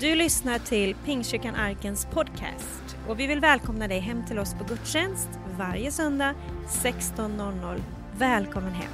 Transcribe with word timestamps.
Du 0.00 0.14
lyssnar 0.14 0.58
till 0.58 0.94
Pingstkyrkan 0.94 1.54
Arkens 1.54 2.06
podcast 2.06 2.96
och 3.08 3.20
vi 3.20 3.26
vill 3.26 3.40
välkomna 3.40 3.88
dig 3.88 3.98
hem 3.98 4.26
till 4.26 4.38
oss 4.38 4.54
på 4.54 4.64
gudstjänst 4.64 5.28
varje 5.58 5.92
söndag 5.92 6.34
16.00. 6.68 7.82
Välkommen 8.18 8.72
hem! 8.72 8.92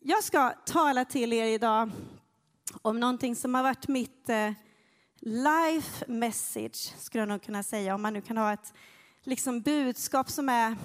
Jag 0.00 0.24
ska 0.24 0.50
tala 0.66 1.04
till 1.04 1.32
er 1.32 1.44
idag 1.44 1.90
om 2.82 3.00
någonting 3.00 3.36
som 3.36 3.54
har 3.54 3.62
varit 3.62 3.88
mitt 3.88 4.28
eh, 4.28 4.52
life 5.20 6.04
message, 6.08 6.94
skulle 6.98 7.22
jag 7.22 7.28
nog 7.28 7.42
kunna 7.42 7.62
säga, 7.62 7.94
om 7.94 8.02
man 8.02 8.12
nu 8.12 8.20
kan 8.20 8.36
ha 8.36 8.52
ett 8.52 8.72
liksom, 9.24 9.60
budskap 9.60 10.30
som 10.30 10.48
är 10.48 10.76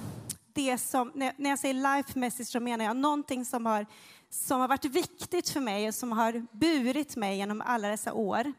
det 0.54 0.78
som, 0.78 1.12
när 1.16 1.50
jag 1.50 1.60
säger 1.60 1.74
life 1.98 2.20
message 2.20 2.48
så 2.48 2.60
menar 2.60 2.86
jag 2.86 2.98
någonting 2.98 3.46
som 3.46 3.66
har, 3.66 3.86
som 4.34 4.62
har 4.62 4.68
varit 4.68 4.86
viktigt 4.86 5.50
för 5.50 5.60
mig 5.60 5.88
och 5.88 5.96
som 5.96 6.12
har 6.12 6.46
burit 6.52 7.16
mig 7.16 7.38
genom 7.38 7.62
alla 7.62 7.90
dessa 7.90 8.14
år. 8.14 8.54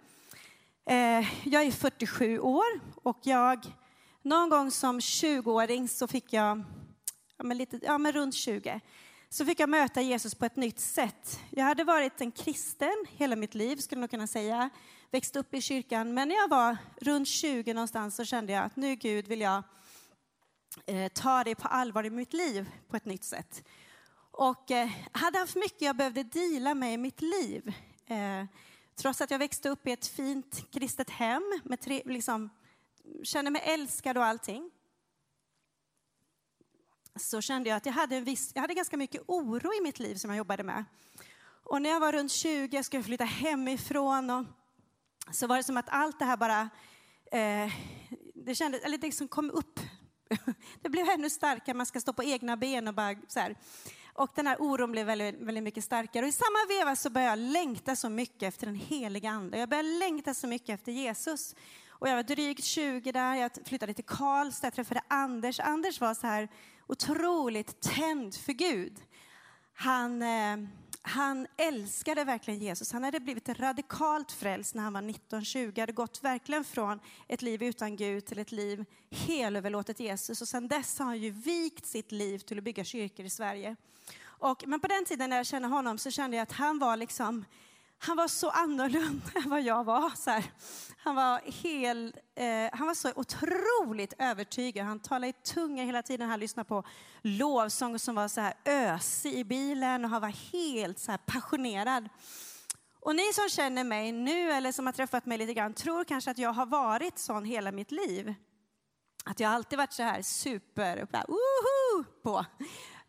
Eh, 0.87 1.49
jag 1.49 1.63
är 1.63 1.71
47 1.71 2.39
år 2.39 2.81
och 2.95 3.19
jag, 3.23 3.67
någon 4.23 4.49
gång 4.49 4.71
som 4.71 5.01
20-åring 5.01 5.89
så 5.89 6.07
fick 6.07 6.33
jag, 6.33 6.65
ja 7.37 7.45
men, 7.45 7.59
lite, 7.59 7.81
ja 7.83 7.99
men 7.99 8.13
runt 8.13 8.35
20, 8.35 8.81
så 9.29 9.45
fick 9.45 9.61
jag 9.61 9.69
möta 9.69 10.01
Jesus 10.01 10.35
på 10.35 10.45
ett 10.45 10.57
nytt 10.57 10.81
sätt. 10.81 11.41
Jag 11.51 11.65
hade 11.65 11.85
varit 11.85 12.21
en 12.21 12.33
kristen 12.33 13.07
hela 13.11 13.37
mitt 13.37 13.55
liv, 13.55 13.77
skulle 13.77 13.99
man 13.99 14.09
kunna 14.09 14.27
säga. 14.27 14.71
Växt 15.11 15.37
upp 15.37 15.55
i 15.55 15.61
kyrkan, 15.61 16.15
men 16.15 16.29
när 16.29 16.35
jag 16.35 16.49
var 16.49 16.77
runt 17.01 17.29
20 17.29 17.75
någonstans 17.75 18.17
så 18.17 18.25
kände 18.25 18.53
jag 18.53 18.65
att 18.65 18.77
nu 18.77 18.95
Gud 18.95 19.29
vill 19.29 19.41
jag 19.41 19.63
eh, 20.87 21.09
ta 21.09 21.45
det 21.45 21.55
på 21.55 21.69
allvar 21.69 22.05
i 22.05 22.11
mitt 22.11 22.33
liv 22.33 22.71
på 22.89 22.97
ett 22.97 23.05
nytt 23.05 23.25
sätt. 23.25 23.63
Och 24.37 24.71
eh, 24.71 24.91
hade 25.13 25.39
haft 25.39 25.57
mycket 25.57 25.83
jag 25.83 25.97
behövde 25.97 26.23
dela 26.23 26.75
med 26.75 26.95
i 26.95 26.97
mitt 26.97 27.23
liv. 27.23 27.75
Eh, 28.07 28.45
trots 28.95 29.21
att 29.21 29.31
jag 29.31 29.39
växte 29.39 29.69
upp 29.69 29.87
i 29.87 29.93
ett 29.93 30.07
fint 30.07 30.71
kristet 30.73 31.11
hem, 31.11 31.61
med 31.65 31.81
tre, 31.81 32.03
liksom, 32.05 32.51
kände 33.23 33.51
mig 33.51 33.63
älskad 33.65 34.19
och 34.19 34.25
allting 34.25 34.71
så 37.17 37.41
kände 37.41 37.69
jag 37.69 37.77
att 37.77 37.87
jag 37.87 37.93
hade, 37.93 38.17
en 38.17 38.25
viss, 38.25 38.51
jag 38.55 38.61
hade 38.61 38.75
ganska 38.75 38.97
mycket 38.97 39.23
oro 39.27 39.73
i 39.75 39.83
mitt 39.83 39.99
liv 39.99 40.15
som 40.15 40.31
jag 40.31 40.39
jobbade 40.39 40.63
med. 40.63 40.85
Och 41.65 41.83
när 41.83 41.91
jag 41.91 42.01
var 42.01 42.13
runt 42.13 42.33
20, 42.33 42.77
jag 42.77 42.85
skulle 42.85 43.03
flytta 43.03 43.25
hemifrån, 43.25 44.31
och 44.31 44.45
så 45.33 45.47
var 45.47 45.57
det 45.57 45.63
som 45.63 45.77
att 45.77 45.89
allt 45.89 46.19
det 46.19 46.25
här 46.25 46.37
bara, 46.37 46.61
eh, 47.33 47.73
det 48.35 48.55
kändes, 48.55 48.83
eller 48.83 48.99
det 48.99 49.07
liksom 49.07 49.29
kom 49.29 49.51
upp. 49.51 49.81
det 50.81 50.89
blev 50.89 51.09
ännu 51.09 51.31
starkare, 51.31 51.77
man 51.77 51.87
ska 51.87 52.01
stå 52.01 52.13
på 52.13 52.25
egna 52.25 52.57
ben 52.57 52.89
och 52.89 52.95
bara 52.95 53.17
så 53.29 53.41
här. 53.41 53.57
Och 54.15 54.31
den 54.35 54.47
här 54.47 54.57
oron 54.63 54.93
blev 54.93 55.07
väldigt, 55.07 55.35
väldigt 55.41 55.65
mycket 55.65 55.85
starkare. 55.85 56.25
Och 56.25 56.29
i 56.29 56.33
samma 56.33 56.59
veva 56.69 56.97
så 56.97 57.11
började 57.11 57.31
jag 57.31 57.53
längta 57.53 57.97
så 57.97 58.09
mycket 58.09 58.43
efter 58.43 58.67
den 58.67 58.75
heliga 58.75 59.31
ande. 59.31 59.59
Jag 59.59 59.69
började 59.69 59.89
längta 59.89 60.35
så 60.35 60.47
mycket 60.47 60.69
efter 60.69 60.93
Jesus. 60.93 61.55
Och 61.89 62.09
jag 62.09 62.17
var 62.17 62.23
drygt 62.23 62.65
20 62.65 63.13
där, 63.13 63.35
jag 63.35 63.51
flyttade 63.65 63.95
till 63.95 64.05
Karlstad, 64.05 64.67
jag 64.67 64.75
träffade 64.75 65.03
Anders. 65.09 65.61
Anders 65.61 66.01
var 66.01 66.15
så 66.15 66.27
här 66.27 66.49
otroligt 66.87 67.81
tänd 67.81 68.35
för 68.35 68.53
Gud. 68.53 69.03
Han, 69.75 70.23
eh, 70.23 70.57
han 71.03 71.47
älskade 71.57 72.25
verkligen 72.25 72.61
Jesus. 72.61 72.93
Han 72.93 73.05
hade 73.05 73.21
blivit 73.21 73.49
radikalt 73.49 74.33
frälst 74.33 74.75
när 74.75 74.83
han 74.83 74.93
var 74.93 75.03
19-20. 75.03 75.81
hade 75.81 75.93
gått 75.93 76.25
verkligen 76.25 76.65
från 76.65 77.01
ett 77.29 77.43
liv 77.43 77.63
utan 77.63 77.97
Gud 77.97 78.27
till 78.27 78.39
ett 78.39 78.53
liv 78.53 78.85
helöverlåtet 79.11 80.01
Jesus. 80.01 80.43
Och 80.43 80.49
sedan 80.49 80.69
dess 80.69 80.99
har 80.99 81.07
han 81.07 81.19
ju 81.19 81.31
vikt 81.31 81.87
sitt 81.87 82.13
liv 82.13 82.39
till 82.39 82.59
att 82.59 82.65
bygga 82.65 82.85
kyrkor 82.85 83.27
i 83.27 83.31
Sverige. 83.31 83.77
Och, 84.45 84.65
men 84.67 84.81
på 84.81 84.87
den 84.87 85.05
tiden 85.05 85.31
när 85.31 85.37
jag 85.37 85.47
kände 85.47 85.69
honom 85.69 85.99
så 85.99 86.11
kände 86.11 86.37
jag 86.37 86.43
att 86.43 86.53
han 86.53 86.79
var 86.79 86.97
liksom 86.97 87.45
han 87.99 88.17
var 88.17 88.29
så 88.29 88.51
annorlunda 88.51 89.31
än 89.35 89.51
vad 89.51 89.63
jag 89.63 89.85
var. 89.85 90.11
Så 90.17 90.31
här. 90.31 90.45
Han, 90.97 91.15
var 91.15 91.41
hel, 91.63 92.15
eh, 92.35 92.69
han 92.73 92.87
var 92.87 92.95
så 92.95 93.13
otroligt 93.17 94.15
övertygad. 94.19 94.87
Han 94.87 95.01
talade 95.01 95.29
i 95.29 95.33
tunga 95.33 95.85
hela 95.85 96.03
tiden. 96.03 96.29
Han 96.29 96.41
lyssnade 96.41 96.69
på 96.69 96.85
lovsång 97.23 97.99
som 97.99 98.15
var 98.15 98.29
så 98.29 98.41
här 98.41 98.55
ösig 98.65 99.35
i 99.35 99.45
bilen 99.45 100.05
och 100.05 100.11
han 100.11 100.21
var 100.21 100.53
helt 100.53 100.99
så 100.99 101.11
här 101.11 101.19
passionerad. 101.19 102.09
Och 103.01 103.17
ni 103.17 103.33
som 103.33 103.49
känner 103.49 103.85
mig 103.85 104.13
nu 104.13 104.53
eller 104.53 104.73
som 104.73 104.87
har 104.87 104.93
träffat 104.93 105.27
mig 105.27 105.39
lite 105.39 105.55
grann 105.55 105.75
tror 105.75 106.05
kanske 106.05 106.31
att 106.31 106.39
jag 106.39 106.53
har 106.53 106.67
varit 106.67 107.19
sån 107.19 107.45
hela 107.45 107.73
mitt 107.73 107.91
liv. 107.91 108.35
Att 109.25 109.41
jag 109.41 109.51
alltid 109.51 109.79
varit 109.79 109.93
så 109.93 110.03
här 110.03 110.23
super, 110.23 111.07
bara, 111.13 111.25
på. 112.23 112.45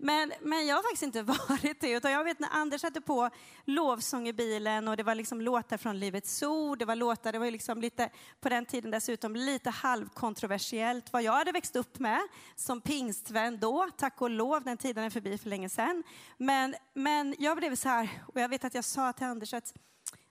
Men, 0.05 0.33
men 0.41 0.67
jag 0.67 0.75
har 0.75 0.83
faktiskt 0.83 1.03
inte 1.03 1.21
varit 1.49 1.81
det. 1.81 1.91
Utan 1.91 2.11
jag 2.11 2.23
vet 2.23 2.39
när 2.39 2.49
Anders 2.51 2.81
satte 2.81 3.01
på 3.01 3.29
lovsång 3.65 4.27
i 4.27 4.33
bilen 4.33 4.87
och 4.87 4.97
det 4.97 5.03
var 5.03 5.15
liksom 5.15 5.41
låtar 5.41 5.77
från 5.77 5.99
Livets 5.99 6.43
Ord. 6.43 6.79
Det 6.79 6.85
var 6.85 6.95
låtar, 6.95 7.31
det 7.31 7.39
var 7.39 7.51
liksom 7.51 7.81
lite, 7.81 8.09
på 8.39 8.49
den 8.49 8.65
tiden 8.65 8.91
dessutom 8.91 9.35
lite 9.35 9.69
halvkontroversiellt 9.69 11.13
vad 11.13 11.23
jag 11.23 11.31
hade 11.31 11.51
växt 11.51 11.75
upp 11.75 11.99
med 11.99 12.19
som 12.55 12.81
pingstvän 12.81 13.59
då. 13.59 13.89
Tack 13.97 14.21
och 14.21 14.29
lov, 14.29 14.63
den 14.63 14.77
tiden 14.77 15.03
är 15.03 15.09
förbi 15.09 15.37
för 15.37 15.49
länge 15.49 15.69
sedan. 15.69 16.03
Men, 16.37 16.75
men 16.93 17.35
jag 17.39 17.57
blev 17.57 17.75
så 17.75 17.89
här, 17.89 18.09
och 18.27 18.41
jag 18.41 18.49
vet 18.49 18.65
att 18.65 18.75
jag 18.75 18.85
sa 18.85 19.13
till 19.13 19.25
Anders 19.25 19.53
att 19.53 19.73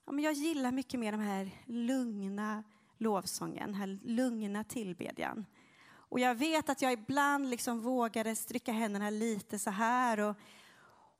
ja, 0.06 0.12
men 0.12 0.24
jag 0.24 0.32
gillar 0.32 0.72
mycket 0.72 1.00
mer 1.00 1.12
de 1.12 1.20
här 1.20 1.50
lugna 1.66 2.64
lovsången, 2.98 3.66
den 3.66 3.74
här 3.74 3.98
lugna 4.02 4.64
tillbedjan. 4.64 5.46
Och 6.14 6.20
jag 6.20 6.34
vet 6.34 6.68
att 6.68 6.82
jag 6.82 6.92
ibland 6.92 7.50
liksom 7.50 7.80
vågade 7.80 8.36
stryka 8.36 8.72
händerna 8.72 9.10
lite 9.10 9.58
så 9.58 9.70
här. 9.70 10.20
Och, 10.20 10.36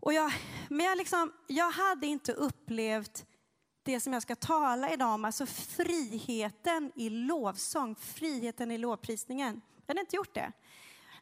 och 0.01 0.13
jag, 0.13 0.33
men 0.69 0.87
jag, 0.87 0.99
liksom, 0.99 1.33
jag 1.47 1.71
hade 1.71 2.07
inte 2.07 2.33
upplevt 2.33 3.27
det 3.83 4.01
som 4.01 4.13
jag 4.13 4.23
ska 4.23 4.37
tala 4.37 4.93
idag 4.93 5.15
om, 5.15 5.25
alltså 5.25 5.47
friheten 5.47 6.93
i 6.95 7.11
lovsång, 7.11 7.95
friheten 7.97 8.71
i 8.71 8.79
lovprisningen. 8.79 9.61
Jag 9.77 9.95
hade 9.95 10.01
inte 10.01 10.17
gjort 10.17 10.35
det. 10.35 10.53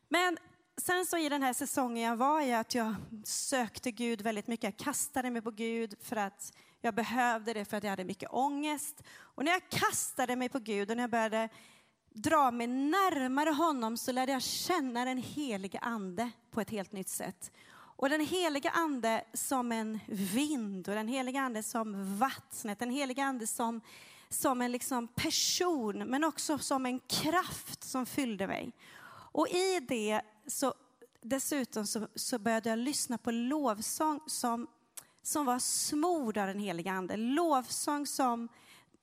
Men 0.09 0.39
sen 0.77 1.06
så 1.06 1.19
i 1.19 1.28
den 1.28 1.43
här 1.43 1.53
säsongen 1.53 2.04
jag 2.04 2.16
var 2.16 2.41
i, 2.41 2.53
att 2.53 2.75
jag 2.75 2.94
sökte 3.25 3.91
Gud 3.91 4.22
väldigt 4.22 4.47
mycket. 4.47 4.65
Jag 4.65 4.77
kastade 4.77 5.31
mig 5.31 5.43
på 5.43 5.50
Gud 5.50 5.94
för 6.00 6.16
att 6.16 6.53
jag 6.81 6.94
behövde 6.94 7.53
det, 7.53 7.65
för 7.65 7.77
att 7.77 7.84
jag 7.84 7.91
hade 7.91 8.04
mycket 8.04 8.33
ångest. 8.33 9.03
Och 9.19 9.44
när 9.44 9.53
jag 9.53 9.69
kastade 9.69 10.37
mig 10.37 10.49
på 10.49 10.59
Gud 10.59 10.91
och 10.91 10.97
när 10.97 11.03
jag 11.03 11.10
började 11.10 11.49
dra 12.14 12.50
mig 12.50 12.66
närmare 12.66 13.50
honom 13.50 13.96
så 13.96 14.12
lärde 14.12 14.32
jag 14.32 14.42
känna 14.42 15.04
den 15.04 15.18
helige 15.18 15.78
ande 15.78 16.30
på 16.50 16.60
ett 16.60 16.70
helt 16.70 16.92
nytt 16.92 17.08
sätt. 17.08 17.50
Och 17.74 18.08
den 18.08 18.20
helige 18.20 18.70
ande 18.70 19.24
som 19.32 19.72
en 19.72 19.98
vind 20.08 20.88
och 20.88 20.94
den 20.94 21.08
helige 21.08 21.40
ande 21.40 21.62
som 21.62 22.18
vattnet, 22.18 22.78
den 22.78 22.90
helige 22.90 23.24
ande 23.24 23.46
som, 23.46 23.80
som 24.28 24.60
en 24.60 24.72
liksom 24.72 25.08
person 25.08 25.98
men 25.98 26.24
också 26.24 26.58
som 26.58 26.86
en 26.86 26.98
kraft 26.98 27.84
som 27.84 28.06
fyllde 28.06 28.46
mig. 28.46 28.72
Och 29.32 29.48
i 29.48 29.80
det 29.80 30.20
så 30.46 30.74
dessutom 31.22 31.86
så, 31.86 32.08
så 32.14 32.38
började 32.38 32.68
jag 32.68 32.78
lyssna 32.78 33.18
på 33.18 33.30
lovsång 33.30 34.20
som, 34.26 34.66
som 35.22 35.46
var 35.46 35.58
smord 35.58 36.38
av 36.38 36.46
den 36.46 36.58
helige 36.58 36.92
ande. 36.92 37.16
Lovsång 37.16 38.06
som 38.06 38.48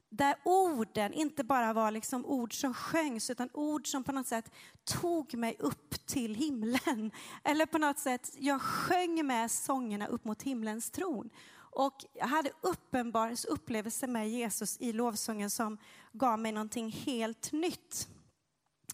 där 0.10 0.36
orden 0.44 1.14
inte 1.14 1.44
bara 1.44 1.74
var 1.74 1.92
liksom 1.92 2.26
ord 2.26 2.54
som 2.62 2.74
sjöngs, 2.74 3.30
utan 3.30 3.50
ord 3.54 3.88
som 3.88 4.04
på 4.04 4.12
något 4.12 4.28
sätt 4.28 4.52
tog 4.84 5.34
mig 5.34 5.56
upp 5.60 6.06
till 6.06 6.36
himlen. 6.36 7.12
Eller 7.44 7.66
på 7.66 7.78
något 7.78 8.00
sätt, 8.00 8.36
jag 8.40 8.62
sjöng 8.62 9.28
med 9.28 9.52
sångerna 9.52 10.08
upp 10.08 10.26
mot 10.26 10.44
himlens 10.44 10.92
tron. 10.92 11.30
Och 11.72 12.06
jag 12.14 12.28
hade 12.28 12.52
uppenbarelse 12.62 13.48
upplevelse 13.48 14.08
med 14.08 14.30
Jesus 14.30 14.78
i 14.80 14.94
lovsången 14.94 15.50
som 15.50 15.78
gav 16.12 16.40
mig 16.40 16.52
någonting 16.52 16.92
helt 16.92 17.52
nytt. 17.52 18.08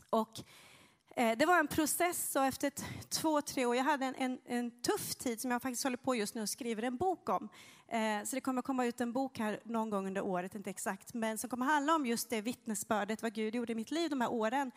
Och 0.09 0.43
Eh, 1.17 1.37
det 1.37 1.45
var 1.45 1.59
en 1.59 1.67
process 1.67 2.35
och 2.35 2.45
efter 2.45 2.71
två, 3.09 3.41
tre 3.41 3.65
år, 3.65 3.75
jag 3.75 3.83
hade 3.83 4.05
en, 4.05 4.15
en, 4.15 4.39
en, 4.45 4.81
tuff 4.81 5.15
tid 5.15 5.41
som 5.41 5.51
jag 5.51 5.61
faktiskt 5.61 5.83
håller 5.83 5.97
på 5.97 6.15
just 6.15 6.35
nu 6.35 6.41
och 6.41 6.49
skriver 6.49 6.83
en 6.83 6.97
bok 6.97 7.29
om. 7.29 7.49
Eh, 7.87 8.23
så 8.23 8.35
det 8.35 8.41
kommer 8.41 8.61
komma 8.61 8.85
ut 8.85 9.01
en 9.01 9.11
bok 9.11 9.39
här 9.39 9.59
någon 9.63 9.89
gång 9.89 10.07
under 10.07 10.21
året, 10.21 10.55
inte 10.55 10.69
exakt, 10.69 11.13
men 11.13 11.37
som 11.37 11.49
kommer 11.49 11.65
handla 11.65 11.95
om 11.95 12.05
just 12.05 12.29
det 12.29 12.41
vittnesbördet, 12.41 13.21
vad 13.21 13.33
Gud 13.33 13.55
gjorde 13.55 13.71
i 13.71 13.75
mitt 13.75 13.91
liv 13.91 14.09
de 14.09 14.21
här 14.21 14.31
åren. 14.31 14.71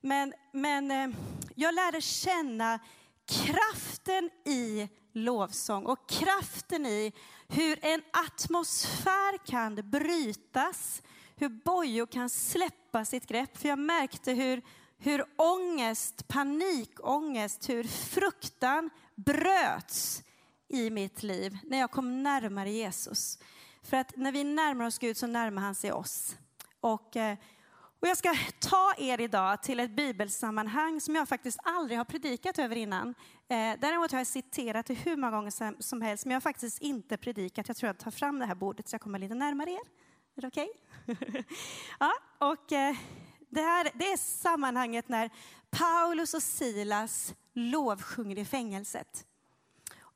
Men, 0.00 0.32
men 0.52 0.90
eh, 0.90 1.16
jag 1.54 1.74
lärde 1.74 2.00
känna 2.00 2.78
kraften 3.26 4.30
i 4.44 4.88
lovsång 5.12 5.86
och 5.86 6.08
kraften 6.08 6.86
i 6.86 7.12
hur 7.48 7.78
en 7.82 8.02
atmosfär 8.10 9.46
kan 9.46 9.90
brytas, 9.90 11.02
hur 11.36 11.48
bojor 11.48 12.06
kan 12.06 12.30
släppa 12.30 13.04
sitt 13.04 13.26
grepp. 13.26 13.56
För 13.56 13.68
jag 13.68 13.78
märkte 13.78 14.32
hur 14.32 14.62
hur 15.02 15.24
ångest, 15.36 16.28
panikångest, 16.28 17.68
hur 17.68 17.84
fruktan 17.84 18.90
bröts 19.14 20.22
i 20.70 20.90
mitt 20.90 21.22
liv 21.22 21.58
när 21.62 21.78
jag 21.78 21.90
kom 21.90 22.22
närmare 22.22 22.70
Jesus. 22.70 23.38
För 23.82 23.96
att 23.96 24.16
när 24.16 24.32
vi 24.32 24.44
närmar 24.44 24.84
oss 24.84 24.98
Gud 24.98 25.16
så 25.16 25.26
närmar 25.26 25.62
han 25.62 25.74
sig 25.74 25.92
oss. 25.92 26.36
Och, 26.80 27.16
eh, 27.16 27.36
Och 28.02 28.08
jag 28.08 28.16
ska 28.16 28.34
ta 28.60 28.94
er 28.98 29.20
idag 29.20 29.62
till 29.62 29.80
ett 29.80 29.90
bibelsammanhang 29.90 31.00
som 31.00 31.14
jag 31.14 31.28
faktiskt 31.28 31.58
aldrig 31.62 31.98
har 31.98 32.04
predikat 32.04 32.58
över 32.58 32.76
innan. 32.76 33.08
Eh, 33.48 33.74
däremot 33.80 34.12
har 34.12 34.18
jag 34.18 34.26
citerat 34.26 34.86
det 34.86 34.94
hur 34.94 35.16
många 35.16 35.36
gånger 35.36 35.82
som, 35.82 36.02
helst, 36.02 36.24
men 36.24 36.30
jag 36.30 36.36
har 36.36 36.40
faktiskt 36.40 36.78
inte 36.78 37.16
predikat. 37.16 37.68
Jag 37.68 37.76
tror 37.76 37.88
jag 37.88 37.98
tar 37.98 38.10
fram 38.10 38.38
det 38.38 38.46
här 38.46 38.54
bordet 38.54 38.88
så 38.88 38.94
jag 38.94 39.00
kommer 39.00 39.18
lite 39.18 39.34
närmare 39.34 39.70
er. 39.70 39.80
Är 40.36 40.40
det 40.40 40.46
okej? 40.46 40.70
Okay? 41.06 41.42
ja, 42.00 42.12
och 42.38 42.72
eh, 42.72 42.96
det, 43.48 43.62
här, 43.62 43.90
det 43.94 44.12
är 44.12 44.16
sammanhanget 44.16 45.08
när 45.08 45.30
Paulus 45.70 46.34
och 46.34 46.42
Silas 46.42 47.34
lovsjunger 47.54 48.38
i 48.38 48.44
fängelset. 48.44 49.26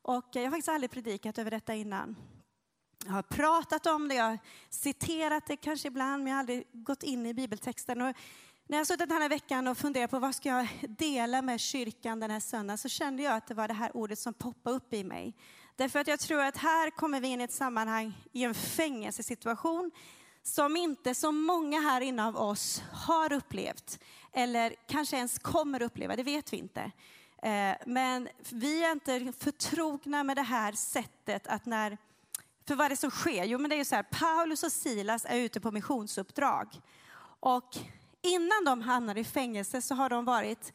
Och 0.05 0.25
jag 0.33 0.43
har 0.43 0.51
faktiskt 0.51 0.69
aldrig 0.69 0.91
predikat 0.91 1.39
över 1.39 1.51
detta 1.51 1.75
innan. 1.75 2.17
Jag 3.05 3.13
har 3.13 3.23
pratat 3.23 3.87
om 3.87 4.09
det, 4.09 4.15
jag 4.15 4.25
har 4.25 4.39
citerat 4.71 5.47
det 5.47 5.57
kanske 5.57 5.89
ibland, 5.89 6.25
men 6.25 6.31
jag 6.31 6.35
har 6.35 6.41
aldrig 6.41 6.67
gått 6.73 7.03
in 7.03 7.27
i 7.27 7.35
bibeltexten. 7.35 8.03
Och 8.03 8.17
när 8.67 8.79
jag 8.79 8.87
suttit 8.87 9.09
den 9.09 9.23
här 9.23 9.29
veckan 9.29 9.69
och 9.69 9.79
funderat 9.79 10.11
på 10.11 10.19
vad 10.19 10.35
ska 10.35 10.49
jag 10.49 10.69
dela 10.89 11.43
med 11.43 11.61
kyrkan 11.61 12.21
den 12.21 12.31
här 12.31 12.41
söndagen, 12.41 12.79
så 12.79 12.89
kände 12.89 13.23
jag 13.23 13.35
att 13.35 13.47
det 13.47 13.55
var 13.55 13.69
det 13.69 13.75
här 13.75 13.97
ordet 13.97 14.19
som 14.19 14.35
poppade 14.35 14.77
upp 14.77 14.95
i 14.95 15.05
mig. 15.05 15.35
Därför 15.77 15.99
att 15.99 16.07
jag 16.07 16.21
tror 16.21 16.41
att 16.41 16.57
här 16.57 16.91
kommer 16.91 17.21
vi 17.21 17.29
in 17.29 17.41
i 17.41 17.45
ett 17.45 17.53
sammanhang, 17.53 18.13
i 18.33 18.45
en 18.45 18.55
fängelsesituation, 18.55 19.91
som 20.43 20.77
inte 20.77 21.15
så 21.15 21.33
många 21.33 21.81
här 21.81 22.01
inne 22.01 22.27
av 22.27 22.37
oss 22.37 22.83
har 22.93 23.33
upplevt, 23.33 23.99
eller 24.33 24.75
kanske 24.89 25.17
ens 25.17 25.39
kommer 25.39 25.83
uppleva, 25.83 26.17
det 26.17 26.23
vet 26.23 26.53
vi 26.53 26.57
inte. 26.57 26.93
Eh, 27.45 27.77
men 27.87 28.29
vi 28.51 28.85
är 28.85 28.93
inte 28.93 29.33
förtrogna 29.39 30.25
med 30.25 30.37
det 30.37 30.43
här 30.43 30.73
sättet 30.73 31.47
att 31.47 31.67
när 31.67 31.99
för 32.67 32.75
vad 32.75 32.85
är 32.85 32.91
det 32.91 32.97
som 32.97 33.11
sker? 33.11 33.45
Jo, 33.45 33.59
men 33.59 33.69
det 33.69 33.77
är 33.77 33.79
ju 33.79 33.85
så 33.85 33.95
här, 33.95 34.03
Paulus 34.03 34.63
och 34.63 34.73
Silas 34.73 35.25
är 35.29 35.37
ute 35.37 35.61
på 35.61 35.71
missionsuppdrag. 35.71 36.69
Och 37.41 37.77
innan 38.23 38.65
de 38.65 38.83
hamnar 38.83 39.19
i 39.19 39.25
fängelse 39.25 39.83
så 39.83 39.95
har 39.95 40.11
de 40.11 40.25
varit 40.25 40.73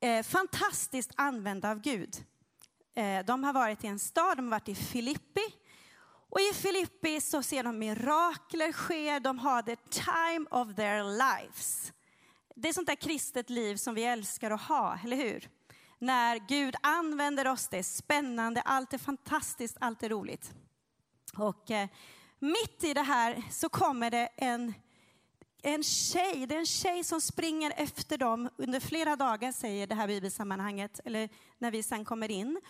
eh, 0.00 0.22
fantastiskt 0.22 1.10
använda 1.16 1.70
av 1.70 1.80
Gud. 1.80 2.24
Eh, 2.94 3.24
de 3.24 3.44
har 3.44 3.52
varit 3.52 3.84
i 3.84 3.86
en 3.86 3.98
stad, 3.98 4.36
de 4.36 4.44
har 4.44 4.50
varit 4.50 4.68
i 4.68 4.74
Filippi. 4.74 5.54
Och 6.30 6.40
i 6.40 6.54
Filippi 6.54 7.20
så 7.20 7.42
ser 7.42 7.62
de 7.62 7.78
mirakler 7.78 8.72
ske, 8.72 9.18
de 9.18 9.38
har 9.38 9.62
the 9.62 9.76
time 9.76 10.46
of 10.50 10.76
their 10.76 11.04
lives. 11.04 11.92
Det 12.54 12.68
är 12.68 12.72
sånt 12.72 12.88
där 12.88 12.94
kristet 12.94 13.50
liv 13.50 13.76
som 13.76 13.94
vi 13.94 14.04
älskar 14.04 14.50
att 14.50 14.62
ha, 14.62 14.98
eller 15.04 15.16
hur? 15.16 15.48
När 16.02 16.38
Gud 16.38 16.76
använder 16.80 17.46
oss, 17.46 17.68
det 17.68 17.78
är 17.78 17.82
spännande, 17.82 18.60
allt 18.60 18.92
är 18.92 18.98
fantastiskt, 18.98 19.76
allt 19.80 20.02
är 20.02 20.08
roligt. 20.08 20.52
Och 21.36 21.70
eh, 21.70 21.88
mitt 22.38 22.84
i 22.84 22.94
det 22.94 23.02
här 23.02 23.42
så 23.50 23.68
kommer 23.68 24.10
det 24.10 24.28
en, 24.36 24.74
en 25.62 25.82
tjej, 25.82 26.46
det 26.46 26.54
är 26.54 26.58
en 26.58 26.66
tjej 26.66 27.04
som 27.04 27.20
springer 27.20 27.72
efter 27.76 28.18
dem 28.18 28.48
under 28.56 28.80
flera 28.80 29.16
dagar, 29.16 29.52
säger 29.52 29.86
det 29.86 29.94
här 29.94 30.06
bibelsammanhanget, 30.06 31.00
eller 31.04 31.28
när 31.58 31.70
vi 31.70 31.82
sen 31.82 32.04
kommer 32.04 32.30
in. 32.30 32.60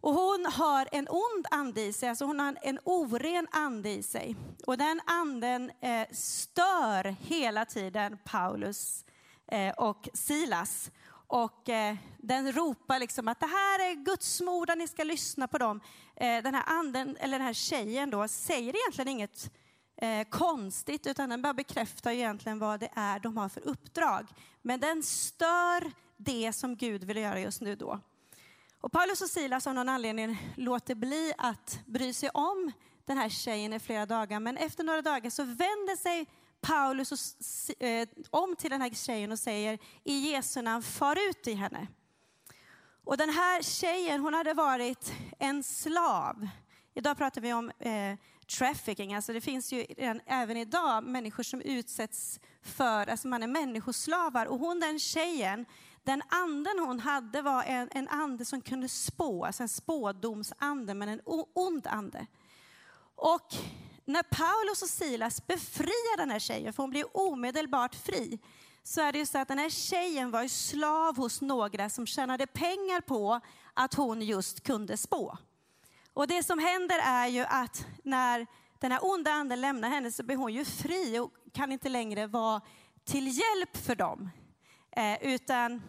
Och 0.00 0.14
hon 0.14 0.46
har 0.46 0.88
en 0.92 1.08
ond 1.08 1.46
ande 1.50 1.82
i 1.82 1.92
sig, 1.92 2.08
alltså 2.08 2.24
hon 2.24 2.40
har 2.40 2.56
en 2.62 2.78
oren 2.84 3.48
ande 3.50 3.90
i 3.90 4.02
sig. 4.02 4.36
Och 4.66 4.78
den 4.78 5.00
anden 5.06 5.70
eh, 5.80 6.08
stör 6.12 7.16
hela 7.20 7.64
tiden 7.64 8.18
Paulus 8.24 9.04
eh, 9.46 9.74
och 9.74 10.08
Silas. 10.14 10.90
Och 11.32 11.68
eh, 11.68 11.96
den 12.18 12.52
ropar 12.52 12.98
liksom 12.98 13.28
att 13.28 13.40
det 13.40 13.46
här 13.46 13.90
är 13.90 13.94
Guds 13.94 14.40
mordar, 14.40 14.76
ni 14.76 14.88
ska 14.88 15.04
lyssna 15.04 15.48
på 15.48 15.58
dem. 15.58 15.80
Eh, 16.16 16.42
den 16.42 16.54
här 16.54 16.64
anden, 16.66 17.16
eller 17.16 17.38
den 17.38 17.46
här 17.46 17.52
tjejen 17.52 18.10
då, 18.10 18.28
säger 18.28 18.76
egentligen 18.76 19.08
inget 19.08 19.50
eh, 19.96 20.28
konstigt, 20.28 21.06
utan 21.06 21.28
den 21.28 21.42
bara 21.42 21.54
bekräftar 21.54 22.10
egentligen 22.10 22.58
vad 22.58 22.80
det 22.80 22.88
är 22.94 23.20
de 23.20 23.36
har 23.36 23.48
för 23.48 23.68
uppdrag. 23.68 24.26
Men 24.62 24.80
den 24.80 25.02
stör 25.02 25.92
det 26.16 26.52
som 26.52 26.76
Gud 26.76 27.04
vill 27.04 27.16
göra 27.16 27.40
just 27.40 27.60
nu 27.60 27.76
då. 27.76 28.00
Och 28.80 28.92
Paulus 28.92 29.22
och 29.22 29.30
Silas 29.30 29.66
av 29.66 29.74
någon 29.74 29.88
anledning 29.88 30.52
låter 30.56 30.94
bli 30.94 31.32
att 31.38 31.80
bry 31.86 32.12
sig 32.12 32.30
om 32.34 32.72
den 33.04 33.18
här 33.18 33.28
tjejen 33.28 33.72
i 33.72 33.80
flera 33.80 34.06
dagar, 34.06 34.40
men 34.40 34.56
efter 34.56 34.84
några 34.84 35.02
dagar 35.02 35.30
så 35.30 35.42
vänder 35.44 35.96
sig 35.96 36.26
Paulus 36.62 37.70
eh, 37.70 38.08
om 38.30 38.56
till 38.56 38.70
den 38.70 38.80
här 38.80 38.90
tjejen 38.90 39.32
och 39.32 39.38
säger 39.38 39.78
i 40.04 40.30
Jesu 40.30 40.62
namn, 40.62 40.82
far 40.82 41.18
ut 41.30 41.46
i 41.46 41.54
henne. 41.54 41.86
Och 43.04 43.16
den 43.16 43.30
här 43.30 43.62
tjejen, 43.62 44.20
hon 44.20 44.34
hade 44.34 44.54
varit 44.54 45.12
en 45.38 45.62
slav. 45.62 46.48
Idag 46.94 47.16
pratar 47.16 47.40
vi 47.40 47.52
om 47.52 47.70
eh, 47.78 48.18
trafficking, 48.58 49.14
alltså 49.14 49.32
det 49.32 49.40
finns 49.40 49.72
ju 49.72 49.82
redan, 49.82 50.20
även 50.26 50.56
idag 50.56 51.04
människor 51.04 51.42
som 51.42 51.60
utsätts 51.60 52.40
för, 52.62 53.06
alltså 53.06 53.28
man 53.28 53.42
är 53.42 53.46
människoslavar. 53.46 54.46
Och 54.46 54.58
hon 54.58 54.80
den 54.80 54.98
tjejen, 54.98 55.66
den 56.04 56.22
anden 56.28 56.78
hon 56.78 57.00
hade 57.00 57.42
var 57.42 57.62
en, 57.62 57.88
en 57.92 58.08
ande 58.08 58.44
som 58.44 58.60
kunde 58.60 58.88
spå, 58.88 59.44
alltså 59.44 59.62
en 59.62 59.68
spådomsande, 59.68 60.94
men 60.94 61.08
en 61.08 61.20
ond 61.54 61.86
ande. 61.86 62.26
Och 63.14 63.54
när 64.04 64.22
Paulus 64.22 64.82
och 64.82 64.88
Silas 64.88 65.46
befriar 65.46 66.16
den 66.16 66.30
här 66.30 66.38
tjejen, 66.38 66.72
för 66.72 66.82
hon 66.82 66.90
blir 66.90 67.16
omedelbart 67.16 67.94
fri, 67.94 68.38
så 68.82 69.00
är 69.00 69.12
det 69.12 69.18
ju 69.18 69.26
så 69.26 69.38
att 69.38 69.48
den 69.48 69.58
här 69.58 69.70
tjejen 69.70 70.30
var 70.30 70.48
slav 70.48 71.16
hos 71.16 71.40
några 71.40 71.90
som 71.90 72.06
tjänade 72.06 72.46
pengar 72.46 73.00
på 73.00 73.40
att 73.74 73.94
hon 73.94 74.22
just 74.22 74.62
kunde 74.62 74.96
spå. 74.96 75.38
Och 76.14 76.26
det 76.26 76.42
som 76.42 76.58
händer 76.58 76.98
är 76.98 77.26
ju 77.26 77.40
att 77.40 77.86
när 78.04 78.46
den 78.78 78.92
här 78.92 79.00
onda 79.02 79.30
anden 79.30 79.60
lämnar 79.60 79.88
henne 79.88 80.12
så 80.12 80.22
blir 80.22 80.36
hon 80.36 80.52
ju 80.52 80.64
fri 80.64 81.18
och 81.18 81.30
kan 81.52 81.72
inte 81.72 81.88
längre 81.88 82.26
vara 82.26 82.60
till 83.04 83.26
hjälp 83.26 83.76
för 83.76 83.94
dem. 83.94 84.30
Eh, 84.96 85.22
utan 85.22 85.82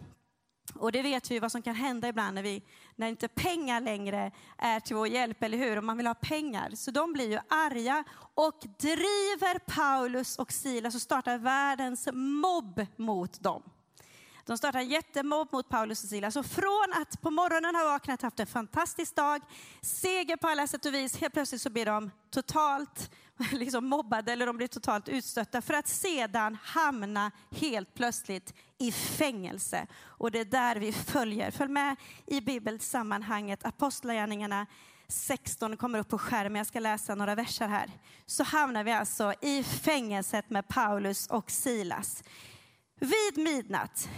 och 0.74 0.92
det 0.92 1.02
vet 1.02 1.30
vi 1.30 1.38
vad 1.38 1.52
som 1.52 1.62
kan 1.62 1.74
hända 1.74 2.08
ibland 2.08 2.34
när, 2.34 2.42
vi, 2.42 2.62
när 2.96 3.08
inte 3.08 3.28
pengar 3.28 3.80
längre 3.80 4.32
är 4.58 4.80
till 4.80 4.96
vår 4.96 5.08
hjälp, 5.08 5.42
eller 5.42 5.58
hur? 5.58 5.78
Om 5.78 5.86
man 5.86 5.96
vill 5.96 6.06
ha 6.06 6.14
pengar. 6.14 6.70
Så 6.74 6.90
de 6.90 7.12
blir 7.12 7.30
ju 7.30 7.38
arga 7.48 8.04
och 8.34 8.64
driver 8.78 9.58
Paulus 9.58 10.38
och 10.38 10.52
Silas 10.52 10.94
och 10.94 11.02
startar 11.02 11.38
världens 11.38 12.08
mobb 12.12 12.86
mot 12.96 13.40
dem. 13.40 13.62
De 14.46 14.58
startar 14.58 14.78
en 14.78 14.88
jättemobb 14.88 15.48
mot 15.52 15.68
Paulus 15.68 16.02
och 16.04 16.08
Silas. 16.08 16.36
Och 16.36 16.46
från 16.46 16.92
att 16.94 17.20
på 17.20 17.30
morgonen 17.30 17.74
ha 17.74 17.84
vaknat, 17.84 18.22
haft 18.22 18.40
en 18.40 18.46
fantastisk 18.46 19.16
dag, 19.16 19.42
seger 19.80 20.36
på 20.36 20.48
alla 20.48 20.66
sätt 20.66 20.86
och 20.86 20.94
vis, 20.94 21.16
helt 21.16 21.34
plötsligt 21.34 21.62
så 21.62 21.70
blir 21.70 21.86
de 21.86 22.10
totalt 22.30 23.10
liksom 23.52 23.86
mobbade 23.86 24.32
eller 24.32 24.46
de 24.46 24.56
blir 24.56 24.66
totalt 24.66 25.08
utstötta 25.08 25.62
för 25.62 25.74
att 25.74 25.88
sedan 25.88 26.58
hamna 26.62 27.30
helt 27.50 27.94
plötsligt 27.94 28.54
i 28.78 28.92
fängelse. 28.92 29.86
Och 30.02 30.30
det 30.30 30.40
är 30.40 30.44
där 30.44 30.76
vi 30.76 30.92
följer. 30.92 31.50
Följ 31.50 31.70
med 31.72 31.96
i 32.26 32.40
bibelsammanhanget. 32.40 33.64
Apostlagärningarna 33.64 34.66
16 35.08 35.76
kommer 35.76 35.98
upp 35.98 36.08
på 36.08 36.18
skärmen. 36.18 36.56
Jag 36.56 36.66
ska 36.66 36.80
läsa 36.80 37.14
några 37.14 37.34
verser 37.34 37.68
här. 37.68 37.90
Så 38.26 38.44
hamnar 38.44 38.84
vi 38.84 38.92
alltså 38.92 39.34
i 39.40 39.62
fängelset 39.62 40.50
med 40.50 40.68
Paulus 40.68 41.26
och 41.26 41.50
Silas. 41.50 42.24
Vid 43.00 43.44
midnatt 43.44 44.08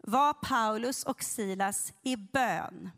var 0.00 0.32
Paulus 0.32 1.04
och 1.04 1.22
Silas 1.22 1.92
i 2.02 2.16
bön. 2.16 2.90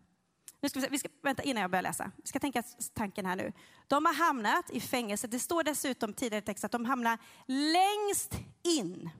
Nu 0.66 0.70
ska 0.70 0.80
vi, 0.80 0.88
vi 0.90 0.98
ska, 0.98 1.08
vänta 1.22 1.42
innan 1.42 1.60
jag 1.60 1.70
börjar 1.70 1.82
läsa. 1.82 2.10
Vi 2.16 2.28
ska 2.28 2.38
tänka 2.38 2.62
tanken 2.94 3.26
här 3.26 3.36
nu. 3.36 3.52
De 3.86 4.04
har 4.04 4.14
hamnat 4.14 4.70
i 4.70 4.80
fängelse. 4.80 5.26
Det 5.26 5.38
står 5.38 5.62
dessutom 5.62 6.12
tidigare 6.12 6.42
i 6.42 6.46
texten 6.46 6.66
att 6.66 6.72
de 6.72 6.84
hamnar 6.84 7.18
längst 7.46 8.34
in. 8.62 9.10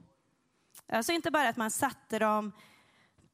Alltså 0.88 1.12
inte 1.12 1.30
bara 1.30 1.48
att 1.48 1.56
man 1.56 1.70
satte 1.70 2.18
dem 2.18 2.52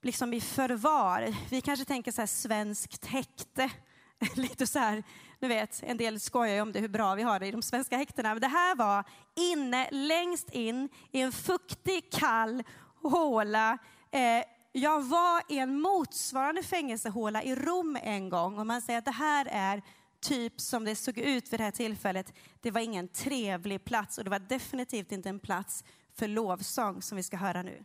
liksom 0.02 0.34
i 0.34 0.40
förvar. 0.40 1.34
Vi 1.50 1.60
kanske 1.60 1.84
tänker 1.84 2.12
så 2.12 2.20
här 2.20 2.26
svenskt 2.26 3.06
häkte. 3.06 3.70
Lite 4.34 4.66
så 4.66 4.78
här, 4.78 5.02
nu 5.38 5.48
vet, 5.48 5.82
en 5.82 5.96
del 5.96 6.20
skojar 6.20 6.54
ju 6.54 6.60
om 6.60 6.72
det, 6.72 6.80
hur 6.80 6.88
bra 6.88 7.14
vi 7.14 7.22
har 7.22 7.40
det 7.40 7.46
i 7.46 7.50
de 7.50 7.62
svenska 7.62 7.96
häktena. 7.96 8.34
Men 8.34 8.40
det 8.40 8.48
här 8.48 8.74
var 8.74 9.04
inne, 9.34 9.88
längst 9.90 10.50
in, 10.50 10.88
i 11.10 11.20
en 11.20 11.32
fuktig, 11.32 12.12
kall 12.12 12.62
håla. 13.02 13.78
Eh, 14.10 14.44
jag 14.72 15.02
var 15.02 15.42
i 15.48 15.58
en 15.58 15.80
motsvarande 15.80 16.62
fängelsehåla 16.62 17.42
i 17.42 17.54
Rom 17.54 17.98
en 18.02 18.28
gång 18.28 18.58
och 18.58 18.66
man 18.66 18.82
säger 18.82 18.98
att 18.98 19.04
det 19.04 19.10
här 19.10 19.46
är 19.50 19.82
typ 20.20 20.60
som 20.60 20.84
det 20.84 20.96
såg 20.96 21.18
ut 21.18 21.52
vid 21.52 21.60
det 21.60 21.64
här 21.64 21.70
tillfället. 21.70 22.32
Det 22.60 22.70
var 22.70 22.80
ingen 22.80 23.08
trevlig 23.08 23.84
plats 23.84 24.18
och 24.18 24.24
det 24.24 24.30
var 24.30 24.38
definitivt 24.38 25.12
inte 25.12 25.28
en 25.28 25.40
plats 25.40 25.84
för 26.14 26.28
lovsång 26.28 27.02
som 27.02 27.16
vi 27.16 27.22
ska 27.22 27.36
höra 27.36 27.62
nu. 27.62 27.84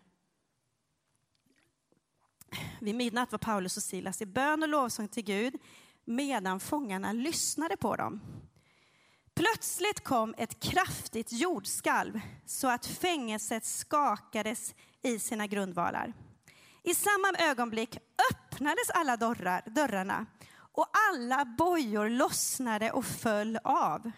Vid 2.80 2.96
midnatt 2.96 3.32
var 3.32 3.40
Paulus 3.40 3.78
och 3.78 3.84
Silas 3.84 4.22
i 4.22 4.26
bön 4.26 4.64
och 4.64 4.70
lovsång 4.70 5.08
till 5.08 5.24
Gud 5.24 5.56
medan 6.06 6.60
fångarna 6.60 7.12
lyssnade 7.12 7.78
på 7.78 7.96
dem. 7.96 8.22
Plötsligt 9.34 10.04
kom 10.04 10.36
ett 10.38 10.60
kraftigt 10.60 11.32
jordskalv 11.32 12.20
så 12.46 12.68
att 12.68 12.86
fängelset 12.86 13.66
skakades 13.66 14.76
i 15.02 15.20
sina 15.20 15.48
grundvalar. 15.48 16.14
I 16.88 16.96
samma 16.96 17.32
ögonblick 17.38 17.98
öppnades 18.32 18.90
alla 18.90 19.18
dörrar, 19.18 19.64
dörrarna 19.66 20.26
och 20.72 20.88
alla 21.10 21.46
bojor 21.46 22.10
lossnade 22.10 22.92
och 22.92 23.06
föll 23.06 23.60
av. 23.64 24.12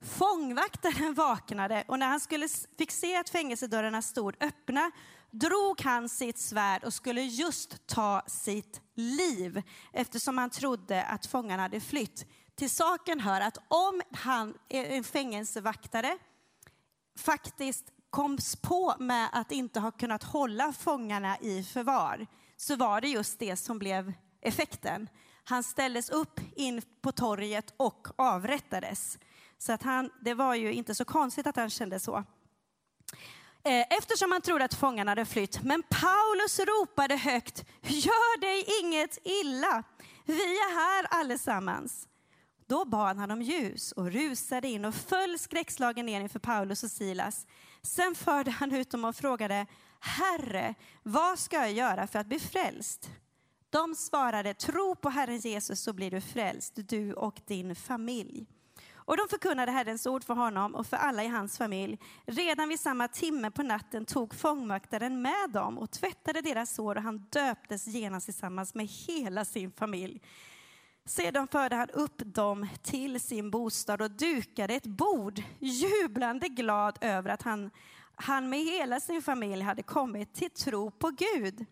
Fångvaktaren 0.00 1.14
vaknade 1.14 1.84
och 1.88 1.98
när 1.98 2.06
han 2.06 2.20
skulle, 2.20 2.48
fick 2.78 2.90
se 2.90 3.16
att 3.16 3.30
fängelsedörrarna 3.30 4.02
stod 4.02 4.36
öppna 4.40 4.90
drog 5.30 5.80
han 5.80 6.08
sitt 6.08 6.38
svärd 6.38 6.84
och 6.84 6.94
skulle 6.94 7.22
just 7.22 7.86
ta 7.86 8.22
sitt 8.26 8.80
liv 8.94 9.62
eftersom 9.92 10.38
han 10.38 10.50
trodde 10.50 11.04
att 11.04 11.26
fångarna 11.26 11.62
hade 11.62 11.80
flytt. 11.80 12.26
Till 12.54 12.70
saken 12.70 13.20
hör 13.20 13.40
att 13.40 13.58
om 13.68 14.02
han, 14.12 14.54
eh, 14.68 14.92
en 14.92 15.04
fängelsevaktare, 15.04 16.18
faktiskt 17.18 17.84
koms 18.10 18.56
på 18.56 18.94
med 18.98 19.28
att 19.32 19.52
inte 19.52 19.80
ha 19.80 19.90
kunnat 19.90 20.22
hålla 20.22 20.72
fångarna 20.72 21.38
i 21.38 21.62
förvar 21.62 22.26
så 22.56 22.76
var 22.76 23.00
det 23.00 23.08
just 23.08 23.38
det 23.38 23.56
som 23.56 23.78
blev 23.78 24.12
effekten. 24.40 25.08
Han 25.44 25.62
ställdes 25.62 26.10
upp 26.10 26.40
in 26.56 26.82
på 27.00 27.12
torget 27.12 27.74
och 27.76 28.08
avrättades. 28.16 29.18
Så 29.58 29.72
att 29.72 29.82
han, 29.82 30.10
det 30.20 30.34
var 30.34 30.54
ju 30.54 30.72
inte 30.72 30.94
så 30.94 31.04
konstigt 31.04 31.46
att 31.46 31.56
han 31.56 31.70
kände 31.70 32.00
så. 32.00 32.24
Eh, 33.64 33.86
eftersom 33.90 34.32
han 34.32 34.42
trodde 34.42 34.64
att 34.64 34.74
fångarna 34.74 35.10
hade 35.10 35.24
flytt. 35.24 35.62
Men 35.62 35.82
Paulus 35.82 36.58
ropade 36.58 37.16
högt, 37.16 37.64
gör 37.82 38.40
dig 38.40 38.64
inget 38.82 39.18
illa. 39.24 39.82
Vi 40.24 40.58
är 40.58 40.74
här 40.74 41.20
allesammans. 41.20 42.08
Då 42.70 42.84
bad 42.84 43.16
han 43.16 43.30
om 43.30 43.42
ljus 43.42 43.92
och 43.92 44.12
rusade 44.12 44.68
in 44.68 44.84
och 44.84 44.94
föll 44.94 45.38
skräckslagen 45.38 46.06
ner 46.06 46.20
inför 46.20 46.38
Paulus 46.38 46.82
och 46.82 46.90
Silas. 46.90 47.46
Sen 47.82 48.14
förde 48.14 48.50
han 48.50 48.72
ut 48.72 48.90
dem 48.90 49.04
och 49.04 49.16
frågade, 49.16 49.66
Herre, 50.00 50.74
vad 51.02 51.38
ska 51.38 51.56
jag 51.56 51.72
göra 51.72 52.06
för 52.06 52.18
att 52.18 52.26
bli 52.26 52.38
frälst? 52.38 53.10
De 53.70 53.94
svarade, 53.94 54.54
tro 54.54 54.94
på 54.94 55.08
Herren 55.08 55.38
Jesus 55.38 55.80
så 55.80 55.92
blir 55.92 56.10
du 56.10 56.20
frälst, 56.20 56.72
du 56.76 57.12
och 57.12 57.40
din 57.46 57.76
familj. 57.76 58.46
Och 58.92 59.16
de 59.16 59.28
förkunnade 59.30 59.72
Herrens 59.72 60.06
ord 60.06 60.24
för 60.24 60.34
honom 60.34 60.74
och 60.74 60.86
för 60.86 60.96
alla 60.96 61.24
i 61.24 61.28
hans 61.28 61.58
familj. 61.58 61.98
Redan 62.26 62.68
vid 62.68 62.80
samma 62.80 63.08
timme 63.08 63.50
på 63.50 63.62
natten 63.62 64.04
tog 64.04 64.34
fångvaktaren 64.34 65.22
med 65.22 65.50
dem 65.50 65.78
och 65.78 65.90
tvättade 65.90 66.40
deras 66.40 66.74
sår 66.74 66.96
och 66.96 67.02
han 67.02 67.18
döptes 67.18 67.86
genast 67.86 68.24
tillsammans 68.24 68.74
med 68.74 68.86
hela 68.86 69.44
sin 69.44 69.72
familj. 69.72 70.20
Sedan 71.10 71.48
förde 71.48 71.76
han 71.76 71.90
upp 71.90 72.22
dem 72.24 72.68
till 72.82 73.20
sin 73.20 73.50
bostad 73.50 74.02
och 74.02 74.10
dukade 74.10 74.74
ett 74.74 74.86
bord, 74.86 75.42
jublande 75.58 76.48
glad 76.48 76.98
över 77.00 77.30
att 77.30 77.42
han, 77.42 77.70
han 78.14 78.48
med 78.48 78.60
hela 78.60 79.00
sin 79.00 79.22
familj 79.22 79.62
hade 79.62 79.82
kommit 79.82 80.34
till 80.34 80.50
tro 80.50 80.90
på 80.90 81.10
Gud. 81.10 81.66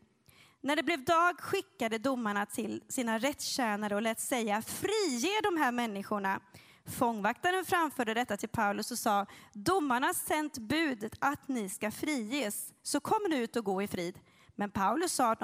När 0.61 0.76
det 0.76 0.83
blev 0.83 1.04
dag 1.04 1.40
skickade 1.40 1.99
domarna 1.99 2.47
till 2.47 2.83
sina 2.88 3.18
rättstjänare 3.18 3.95
och 3.95 4.02
lät 4.02 4.21
säga 4.21 4.62
frige 4.62 5.40
de 5.42 5.57
här 5.57 5.73
människorna. 5.73 6.40
Fångvaktaren 6.87 7.64
framförde 7.64 8.14
detta 8.14 8.37
till 8.37 8.49
Paulus 8.49 8.90
och 8.90 8.99
sa, 8.99 9.26
domarna 9.52 10.07
har 10.07 10.14
sänt 10.14 10.59
budet 10.59 11.12
att 11.18 11.49
ni 11.49 11.68
ska 11.68 11.90
friges, 11.90 12.73
så 12.83 13.00
kom 13.00 13.21
nu 13.28 13.37
ut 13.37 13.57
och 13.57 13.64
gå 13.64 13.83
i 13.83 13.88
frid. 13.88 14.18
Men 14.54 14.71
Paulus 14.71 15.12
sa 15.12 15.33
att 15.33 15.40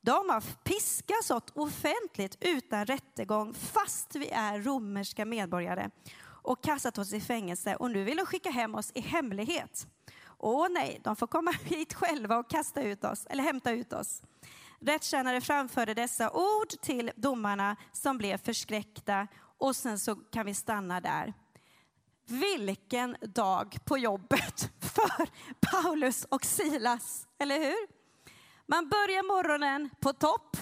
de, 0.00 0.28
har 0.28 0.40
piskats 0.40 1.30
åt 1.30 1.50
offentligt 1.56 2.36
utan 2.40 2.86
rättegång 2.86 3.54
fast 3.54 4.16
vi 4.16 4.28
är 4.28 4.60
romerska 4.60 5.24
medborgare 5.24 5.90
och 6.42 6.64
kastat 6.64 6.98
oss 6.98 7.12
i 7.12 7.20
fängelse 7.20 7.76
och 7.76 7.90
nu 7.90 8.04
vill 8.04 8.16
de 8.16 8.26
skicka 8.26 8.50
hem 8.50 8.74
oss 8.74 8.90
i 8.94 9.00
hemlighet. 9.00 9.86
Åh 10.38 10.66
nej, 10.70 11.00
de 11.04 11.16
får 11.16 11.26
komma 11.26 11.50
hit 11.64 11.94
själva 11.94 12.38
och 12.38 12.50
kasta 12.50 12.82
ut 12.82 13.04
oss, 13.04 13.26
eller 13.30 13.42
hämta 13.42 13.70
ut 13.70 13.92
oss. 13.92 14.22
Rättstjänare 14.80 15.40
framförde 15.40 15.94
dessa 15.94 16.30
ord 16.30 16.68
till 16.68 17.10
domarna 17.16 17.76
som 17.92 18.18
blev 18.18 18.36
förskräckta 18.36 19.26
och 19.58 19.76
sen 19.76 19.98
så 19.98 20.16
kan 20.16 20.46
vi 20.46 20.54
stanna 20.54 21.00
där. 21.00 21.34
Vilken 22.26 23.16
dag 23.20 23.78
på 23.84 23.98
jobbet 23.98 24.70
för 24.80 25.28
Paulus 25.70 26.24
och 26.24 26.44
Silas, 26.44 27.28
eller 27.38 27.58
hur? 27.58 27.99
Man 28.70 28.88
börjar 28.88 29.22
morgonen 29.22 29.90
på 30.00 30.12
topp, 30.12 30.56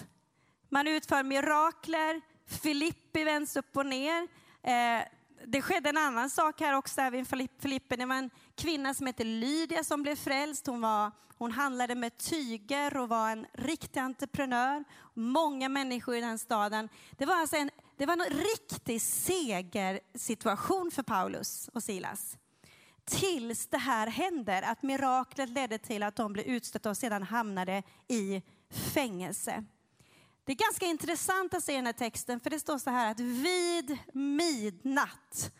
man 0.69 0.88
utför 0.88 1.23
mirakler, 1.23 2.21
Filippi 2.47 3.25
vänds 3.25 3.57
upp 3.57 3.77
och 3.77 3.87
ner. 3.87 4.29
Eh, 4.62 5.05
det 5.47 5.62
skedde 5.62 5.88
en 5.88 5.97
annan 5.97 6.31
sak 6.31 6.61
här 6.61 6.73
också, 6.73 7.00
även 7.00 7.25
Filippi. 7.25 7.97
Det 7.97 8.07
var 8.07 8.15
en 8.15 8.31
kvinna 8.55 8.95
som 8.95 9.07
hette 9.07 9.25
Lydia 9.25 9.85
som 9.85 10.03
blev 10.03 10.17
frälst. 10.17 10.67
Hon, 10.67 10.81
var, 10.81 11.12
hon 11.38 11.53
handlade 11.53 11.95
med 11.95 12.19
tyger 12.19 12.97
och 12.97 13.09
var 13.09 13.31
en 13.31 13.47
riktig 13.53 14.00
entreprenör. 14.00 14.85
Många 15.15 15.69
människor 15.69 16.17
i 16.17 16.21
den 16.21 16.38
staden. 16.38 16.88
Det 17.11 17.27
var 17.27 17.37
alltså 17.37 17.57
en, 17.57 17.71
det 17.97 18.07
var 18.07 18.12
en 18.12 18.38
riktig 18.38 19.03
segersituation 19.03 20.91
för 20.91 21.03
Paulus 21.03 21.69
och 21.75 21.83
Silas. 21.83 22.38
Tills 23.09 23.67
det 23.67 23.79
här 23.79 24.07
händer, 24.07 24.62
att 24.62 24.83
miraklet 24.83 25.49
ledde 25.49 25.79
till 25.79 26.03
att 26.03 26.17
de 26.17 26.33
blev 26.33 26.47
utstötta 26.47 26.91
och 26.91 26.97
sedan 26.97 27.23
hamnade 27.23 27.83
i 28.09 28.43
fängelse. 28.71 29.65
Det 30.45 30.53
är 30.53 30.57
ganska 30.57 30.87
intressant 30.87 31.55
att 31.55 31.65
se 31.65 31.77
den 31.77 31.87
här 31.87 31.93
texten, 31.93 32.41
för 32.41 32.50
det 32.50 32.61
står 32.61 32.79
så 32.79 32.91
här 32.91 33.11
att 33.11 33.21
vid 33.21 33.99
midnatt 34.12 35.53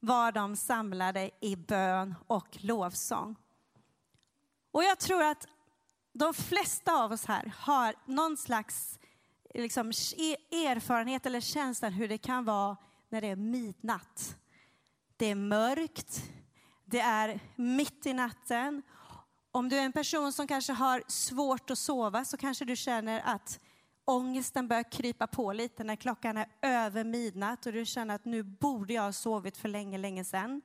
var 0.00 0.32
de 0.32 0.56
samlade 0.56 1.30
i 1.40 1.56
bön 1.56 2.14
och 2.26 2.48
lovsång. 2.60 3.36
Och 4.70 4.84
jag 4.84 4.98
tror 4.98 5.22
att 5.22 5.46
de 6.12 6.34
flesta 6.34 6.92
av 6.92 7.12
oss 7.12 7.24
här 7.24 7.52
har 7.56 7.94
någon 8.04 8.36
slags 8.36 8.98
liksom, 9.54 9.88
erfarenhet 9.88 11.26
eller 11.26 11.40
känsla 11.40 11.88
hur 11.88 12.08
det 12.08 12.18
kan 12.18 12.44
vara 12.44 12.76
när 13.08 13.20
det 13.20 13.28
är 13.28 13.36
midnatt. 13.36 14.36
Det 15.16 15.26
är 15.26 15.34
mörkt, 15.34 16.22
det 16.86 17.00
är 17.00 17.40
mitt 17.56 18.06
i 18.06 18.12
natten. 18.12 18.82
Om 19.52 19.68
du 19.68 19.76
är 19.76 19.84
en 19.84 19.92
person 19.92 20.32
som 20.32 20.46
kanske 20.46 20.72
har 20.72 21.02
svårt 21.06 21.70
att 21.70 21.78
sova 21.78 22.24
så 22.24 22.36
kanske 22.36 22.64
du 22.64 22.76
känner 22.76 23.22
att 23.24 23.60
ångesten 24.04 24.68
börjar 24.68 24.92
krypa 24.92 25.26
på 25.26 25.52
lite 25.52 25.84
när 25.84 25.96
klockan 25.96 26.36
är 26.36 26.46
över 26.62 27.04
midnatt 27.04 27.66
och 27.66 27.72
du 27.72 27.84
känner 27.84 28.14
att 28.14 28.24
nu 28.24 28.42
borde 28.42 28.94
jag 28.94 29.02
ha 29.02 29.12
sovit 29.12 29.56
för 29.56 29.68
länge, 29.68 29.98
länge 29.98 30.24
sedan. 30.24 30.62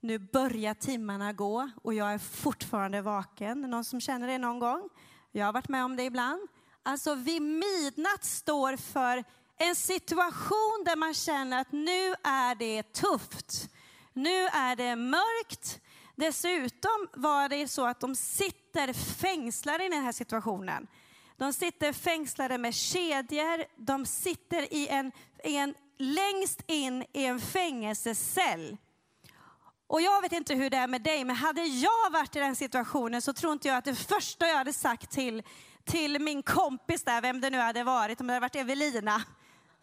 Nu 0.00 0.18
börjar 0.18 0.74
timmarna 0.74 1.32
gå 1.32 1.70
och 1.82 1.94
jag 1.94 2.12
är 2.12 2.18
fortfarande 2.18 3.02
vaken. 3.02 3.60
Någon 3.60 3.84
som 3.84 4.00
känner 4.00 4.28
det 4.28 4.38
någon 4.38 4.58
gång? 4.58 4.88
Jag 5.32 5.46
har 5.46 5.52
varit 5.52 5.68
med 5.68 5.84
om 5.84 5.96
det 5.96 6.02
ibland. 6.02 6.48
Alltså 6.82 7.14
vid 7.14 7.42
midnatt 7.42 8.24
står 8.24 8.76
för 8.76 9.24
en 9.56 9.74
situation 9.74 10.82
där 10.84 10.96
man 10.96 11.14
känner 11.14 11.60
att 11.60 11.72
nu 11.72 12.14
är 12.22 12.54
det 12.54 12.92
tufft. 12.92 13.68
Nu 14.12 14.46
är 14.46 14.76
det 14.76 14.96
mörkt. 14.96 15.80
Dessutom 16.16 17.08
var 17.12 17.48
det 17.48 17.68
så 17.68 17.86
att 17.86 18.00
de 18.00 18.14
sitter 18.14 18.92
fängslade 18.92 19.84
i 19.84 19.88
den 19.88 20.04
här 20.04 20.12
situationen. 20.12 20.86
De 21.36 21.52
sitter 21.52 21.92
fängslade 21.92 22.58
med 22.58 22.74
kedjor, 22.74 23.64
de 23.76 24.06
sitter 24.06 24.74
i 24.74 24.88
en, 24.88 25.12
i 25.44 25.56
en, 25.56 25.74
längst 25.98 26.62
in 26.66 27.04
i 27.12 27.24
en 27.24 27.40
fängelsecell. 27.40 28.76
Och 29.86 30.00
jag 30.00 30.22
vet 30.22 30.32
inte 30.32 30.54
hur 30.54 30.70
det 30.70 30.76
är 30.76 30.86
med 30.86 31.02
dig, 31.02 31.24
men 31.24 31.36
hade 31.36 31.62
jag 31.62 32.10
varit 32.12 32.36
i 32.36 32.38
den 32.38 32.56
situationen 32.56 33.22
så 33.22 33.32
tror 33.32 33.52
inte 33.52 33.68
jag 33.68 33.76
att 33.76 33.84
det 33.84 33.94
första 33.94 34.48
jag 34.48 34.56
hade 34.56 34.72
sagt 34.72 35.10
till, 35.10 35.42
till 35.84 36.20
min 36.20 36.42
kompis 36.42 37.04
där, 37.04 37.20
vem 37.20 37.40
det 37.40 37.50
nu 37.50 37.58
hade 37.58 37.84
varit, 37.84 38.20
om 38.20 38.26
det 38.26 38.32
hade 38.32 38.44
varit 38.44 38.56
Evelina, 38.56 39.22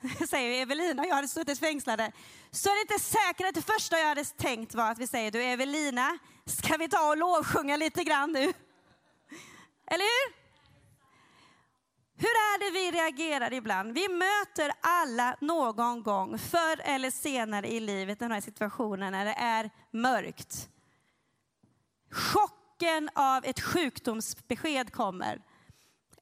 säger 0.30 0.62
Evelina 0.62 1.02
och 1.02 1.08
jag 1.08 1.16
hade 1.16 1.28
suttit 1.28 1.60
fängslade, 1.60 2.12
så 2.52 2.70
är 2.70 2.76
det 2.76 2.82
inte 2.82 3.04
säkert 3.04 3.48
att 3.48 3.56
det 3.56 3.74
första 3.74 4.00
jag 4.00 4.08
hade 4.08 4.26
tänkt 4.26 4.76
var 4.76 4.92
att 4.92 5.00
vi 5.00 5.08
säger, 5.08 5.32
du 5.32 5.44
Evelina, 5.44 6.18
ska 6.46 6.78
vi 6.78 6.90
ta 6.90 7.10
och 7.10 7.18
lovsjunga 7.18 7.78
lite 7.78 8.04
grann 8.04 8.32
nu? 8.32 8.54
Eller 9.92 10.06
hur? 10.06 10.40
Hur 12.22 12.28
är 12.28 12.60
det 12.60 12.72
vi 12.72 12.92
reagerar 12.92 13.54
ibland? 13.54 13.94
Vi 13.94 14.08
möter 14.10 14.72
alla 14.82 15.36
någon 15.42 16.04
gång, 16.04 16.40
förr 16.40 16.82
eller 16.84 17.12
senare 17.12 17.68
i 17.68 17.80
livet, 17.80 18.20
den 18.20 18.32
här 18.32 18.42
situationen 18.42 19.12
när 19.12 19.26
det 19.26 19.34
är 19.34 19.70
mörkt. 19.92 20.70
Chocken 22.12 23.10
av 23.16 23.46
ett 23.46 23.62
sjukdomsbesked 23.62 24.94
kommer. 24.94 25.42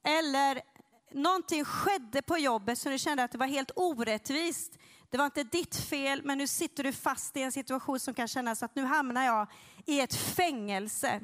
Eller 0.04 0.62
någonting 1.10 1.64
skedde 1.64 2.22
på 2.22 2.38
jobbet 2.38 2.78
så 2.78 2.88
du 2.88 2.98
kände 2.98 3.24
att 3.24 3.32
det 3.32 3.38
var 3.38 3.46
helt 3.46 3.70
orättvist. 3.76 4.78
Det 5.10 5.18
var 5.18 5.24
inte 5.24 5.42
ditt 5.42 5.76
fel, 5.76 6.22
men 6.24 6.38
nu 6.38 6.46
sitter 6.46 6.84
du 6.84 6.92
fast 6.92 7.36
i 7.36 7.42
en 7.42 7.52
situation 7.52 8.00
som 8.00 8.14
kan 8.14 8.28
kännas 8.28 8.62
att 8.62 8.74
nu 8.74 8.84
hamnar 8.84 9.24
jag 9.24 9.46
i 9.86 10.00
ett 10.00 10.14
fängelse. 10.14 11.20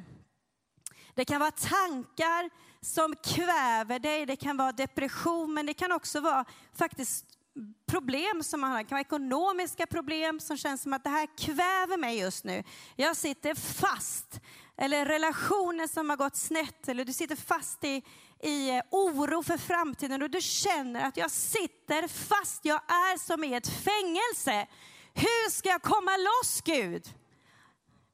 Det 1.15 1.25
kan 1.25 1.41
vara 1.41 1.51
tankar 1.51 2.51
som 2.81 3.15
kväver 3.17 3.99
dig. 3.99 4.27
Det 4.27 4.37
kan 4.37 4.57
vara 4.57 4.73
depression, 4.73 5.55
men 5.55 5.67
det 5.67 5.75
kan 5.75 5.93
också 5.93 6.21
vara 6.21 6.45
faktiskt 6.75 7.27
problem 7.87 8.43
som 8.43 8.61
man 8.61 8.71
har. 8.71 8.79
Det 8.79 8.85
kan 8.85 8.97
vara 8.97 9.01
ekonomiska 9.01 9.87
problem 9.87 10.41
som 10.41 10.57
känns 10.57 10.83
som 10.83 10.93
att 10.93 11.05
det 11.05 11.11
här 11.11 11.29
kväver 11.39 11.97
mig 11.97 12.19
just 12.19 12.45
nu. 12.45 12.65
Jag 12.97 13.17
sitter 13.17 13.55
fast. 13.55 14.41
Eller 14.77 15.07
relationer 15.07 15.87
som 15.87 16.11
har 16.11 16.17
gått 16.17 16.37
snett. 16.37 16.89
Eller 16.89 17.05
du 17.05 17.13
sitter 17.13 17.37
fast 17.37 17.85
i, 17.85 18.03
i 18.45 18.71
eh, 18.71 18.81
oro 18.91 19.43
för 19.43 19.59
framtiden 19.59 20.23
och 20.23 20.31
du 20.31 20.41
känner 20.41 21.09
att 21.09 21.17
jag 21.17 21.31
sitter 21.31 22.09
fast. 22.09 22.65
Jag 22.65 22.81
är 22.89 23.19
som 23.19 23.45
i 23.45 23.55
ett 23.55 23.69
fängelse. 23.69 24.67
Hur 25.15 25.51
ska 25.51 25.69
jag 25.69 25.83
komma 25.83 26.17
loss 26.17 26.61
Gud? 26.65 27.07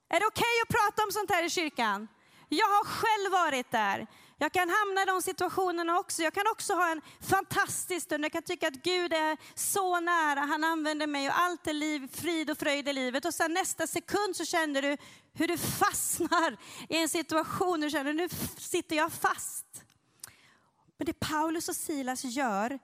Är 0.08 0.20
det 0.20 0.26
okej 0.26 0.42
okay 0.42 0.62
att 0.62 0.68
prata 0.68 1.04
om 1.04 1.12
sånt 1.12 1.30
här 1.30 1.44
i 1.44 1.50
kyrkan? 1.50 2.08
Jag 2.48 2.66
har 2.66 2.84
själv 2.84 3.32
varit 3.32 3.70
där. 3.70 4.06
Jag 4.38 4.52
kan 4.52 4.70
hamna 4.70 5.02
i 5.02 5.04
de 5.04 5.22
situationerna 5.22 5.98
också. 5.98 6.22
Jag 6.22 6.34
kan 6.34 6.46
också 6.52 6.74
ha 6.74 6.90
en 6.90 7.00
fantastisk 7.20 8.06
stund. 8.06 8.24
Jag 8.24 8.32
kan 8.32 8.42
tycka 8.42 8.68
att 8.68 8.82
Gud 8.82 9.12
är 9.12 9.36
så 9.54 10.00
nära. 10.00 10.40
Han 10.40 10.64
använder 10.64 11.06
mig 11.06 11.28
och 11.28 11.38
allt 11.38 11.66
är 11.66 11.72
liv, 11.72 12.08
frid 12.14 12.50
och 12.50 12.58
fröjd 12.58 12.88
i 12.88 12.92
livet. 12.92 13.24
Och 13.24 13.34
sen 13.34 13.54
nästa 13.54 13.86
sekund 13.86 14.36
så 14.36 14.44
känner 14.44 14.82
du 14.82 14.96
hur 15.32 15.48
du 15.48 15.58
fastnar 15.58 16.56
i 16.88 16.96
en 16.96 17.08
situation. 17.08 17.80
Du 17.80 17.90
känner 17.90 18.12
nu 18.12 18.28
sitter 18.58 18.96
jag 18.96 19.12
fast. 19.12 19.66
Men 21.00 21.06
det 21.06 21.20
Paulus 21.20 21.68
och 21.68 21.76
Silas 21.76 22.24
gör, 22.24 22.78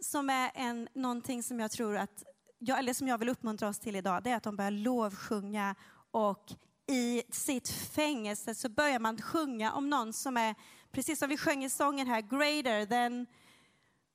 som 0.00 0.30
är 0.30 0.50
en, 0.54 0.88
någonting 0.94 1.42
som 1.42 1.60
jag 1.60 1.70
tror 1.70 1.96
att, 1.96 2.24
jag, 2.58 2.78
eller 2.78 2.94
som 2.94 3.08
jag 3.08 3.18
vill 3.18 3.28
uppmuntra 3.28 3.68
oss 3.68 3.78
till 3.78 3.96
idag, 3.96 4.22
det 4.22 4.30
är 4.30 4.36
att 4.36 4.42
de 4.42 4.56
börjar 4.56 4.70
lovsjunga 4.70 5.74
och 6.10 6.52
i 6.86 7.22
sitt 7.30 7.68
fängelse 7.68 8.54
så 8.54 8.68
börjar 8.68 8.98
man 8.98 9.22
sjunga 9.22 9.72
om 9.72 9.90
någon 9.90 10.12
som 10.12 10.36
är, 10.36 10.54
precis 10.92 11.18
som 11.18 11.28
vi 11.28 11.36
sjöng 11.36 11.64
i 11.64 11.70
sången 11.70 12.06
här, 12.06 12.20
greater 12.20 12.86
than, 12.86 13.26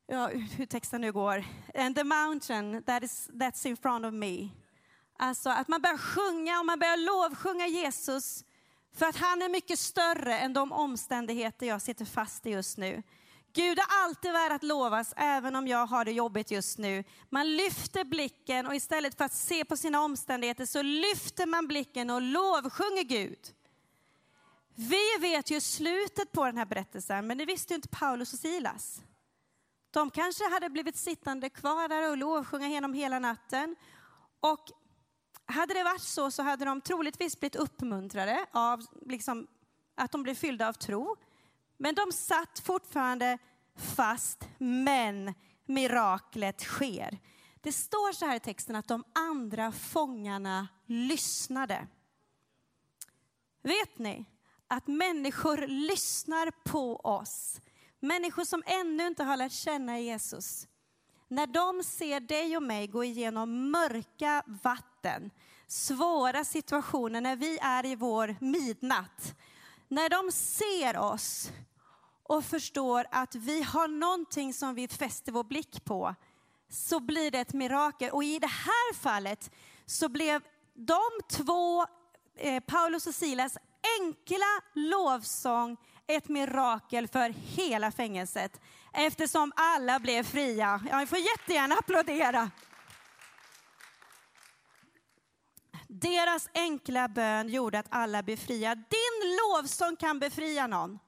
ja, 0.07 0.27
hur 0.27 0.65
texten 0.65 1.01
nu 1.01 1.11
går, 1.11 1.45
and 1.75 1.95
the 1.95 2.03
mountain 2.03 2.83
that 2.83 3.03
is, 3.03 3.29
that's 3.33 3.67
in 3.67 3.77
front 3.77 4.05
of 4.05 4.13
me. 4.13 4.49
Alltså 5.19 5.49
att 5.49 5.67
man 5.67 5.81
börjar 5.81 5.97
sjunga 5.97 6.59
och 6.59 6.65
man 6.65 6.79
börjar 6.79 6.97
lovsjunga 6.97 7.67
Jesus 7.67 8.45
för 8.95 9.05
att 9.05 9.15
han 9.15 9.41
är 9.41 9.49
mycket 9.49 9.79
större 9.79 10.37
än 10.37 10.53
de 10.53 10.71
omständigheter 10.71 11.65
jag 11.65 11.81
sitter 11.81 12.05
fast 12.05 12.45
i 12.45 12.49
just 12.49 12.77
nu. 12.77 13.03
Gud 13.53 13.79
är 13.79 13.85
alltid 14.03 14.31
värd 14.31 14.51
att 14.51 14.63
lovas, 14.63 15.13
även 15.17 15.55
om 15.55 15.67
jag 15.67 15.85
har 15.85 16.05
det 16.05 16.11
jobbigt 16.11 16.51
just 16.51 16.77
nu. 16.77 17.03
Man 17.29 17.55
lyfter 17.55 18.03
blicken 18.03 18.65
och 18.65 18.75
istället 18.75 19.17
för 19.17 19.25
att 19.25 19.33
se 19.33 19.65
på 19.65 19.77
sina 19.77 20.01
omständigheter 20.01 20.65
så 20.65 20.81
lyfter 20.81 21.45
man 21.45 21.67
blicken 21.67 22.09
och 22.09 22.21
lovsjunger 22.21 23.03
Gud. 23.03 23.39
Vi 24.75 25.17
vet 25.19 25.51
ju 25.51 25.61
slutet 25.61 26.31
på 26.31 26.45
den 26.45 26.57
här 26.57 26.65
berättelsen, 26.65 27.27
men 27.27 27.37
det 27.37 27.45
visste 27.45 27.73
ju 27.73 27.75
inte 27.75 27.87
Paulus 27.87 28.33
och 28.33 28.39
Silas. 28.39 29.01
De 29.91 30.09
kanske 30.09 30.49
hade 30.49 30.69
blivit 30.69 30.97
sittande 30.97 31.49
kvar 31.49 31.87
där 31.87 32.09
och 32.09 32.17
lovsjunga 32.17 32.67
genom 32.67 32.93
hela 32.93 33.19
natten. 33.19 33.75
Och 34.39 34.71
hade 35.45 35.73
det 35.73 35.83
varit 35.83 36.01
så 36.01 36.31
så 36.31 36.43
hade 36.43 36.65
de 36.65 36.81
troligtvis 36.81 37.39
blivit 37.39 37.55
uppmuntrade 37.55 38.45
av 38.51 38.85
liksom, 39.05 39.47
att 39.95 40.11
de 40.11 40.23
blev 40.23 40.35
fyllda 40.35 40.67
av 40.67 40.73
tro. 40.73 41.15
Men 41.77 41.95
de 41.95 42.11
satt 42.11 42.59
fortfarande 42.59 43.37
fast, 43.95 44.47
men 44.57 45.33
miraklet 45.65 46.61
sker. 46.61 47.19
Det 47.61 47.71
står 47.71 48.13
så 48.13 48.25
här 48.25 48.35
i 48.35 48.39
texten 48.39 48.75
att 48.75 48.87
de 48.87 49.03
andra 49.13 49.71
fångarna 49.71 50.67
lyssnade. 50.85 51.87
Vet 53.61 53.97
ni 53.97 54.25
att 54.67 54.87
människor 54.87 55.67
lyssnar 55.67 56.51
på 56.63 56.95
oss? 56.95 57.61
Människor 57.99 58.43
som 58.43 58.63
ännu 58.65 59.07
inte 59.07 59.23
har 59.23 59.37
lärt 59.37 59.51
känna 59.51 59.99
Jesus. 59.99 60.67
När 61.27 61.47
de 61.47 61.83
ser 61.83 62.19
dig 62.19 62.57
och 62.57 62.63
mig 62.63 62.87
gå 62.87 63.03
igenom 63.03 63.71
mörka 63.71 64.43
vatten, 64.63 64.94
svåra 65.67 66.45
situationer, 66.45 67.21
när 67.21 67.35
vi 67.35 67.59
är 67.61 67.85
i 67.85 67.95
vår 67.95 68.35
midnatt, 68.39 69.35
när 69.87 70.09
de 70.09 70.31
ser 70.31 70.97
oss 70.97 71.51
och 72.23 72.45
förstår 72.45 73.05
att 73.11 73.35
vi 73.35 73.63
har 73.63 73.87
någonting 73.87 74.53
som 74.53 74.75
vi 74.75 74.87
fäster 74.87 75.31
vår 75.31 75.43
blick 75.43 75.85
på, 75.85 76.15
så 76.69 76.99
blir 76.99 77.31
det 77.31 77.39
ett 77.39 77.53
mirakel. 77.53 78.11
Och 78.11 78.23
i 78.23 78.39
det 78.39 78.47
här 78.47 78.93
fallet 78.93 79.51
så 79.85 80.09
blev 80.09 80.41
de 80.73 81.01
två, 81.29 81.85
eh, 82.37 82.59
Paulus 82.59 83.07
och 83.07 83.15
Silas, 83.15 83.57
enkla 83.99 84.61
lovsång 84.73 85.77
ett 86.07 86.29
mirakel 86.29 87.07
för 87.07 87.29
hela 87.29 87.91
fängelset. 87.91 88.61
Eftersom 88.93 89.51
alla 89.55 89.99
blev 89.99 90.23
fria. 90.23 90.81
Ja, 90.91 90.99
ni 90.99 91.05
får 91.05 91.17
jättegärna 91.17 91.75
applådera. 91.75 92.51
Deras 96.01 96.49
enkla 96.53 97.07
bön 97.07 97.49
gjorde 97.49 97.79
att 97.79 97.85
alla 97.89 98.23
blev 98.23 98.37
fria. 98.37 98.75
Din 98.75 99.37
lovsång 99.37 99.95
kan 99.95 100.19
befria 100.19 100.67
någon. 100.67 100.99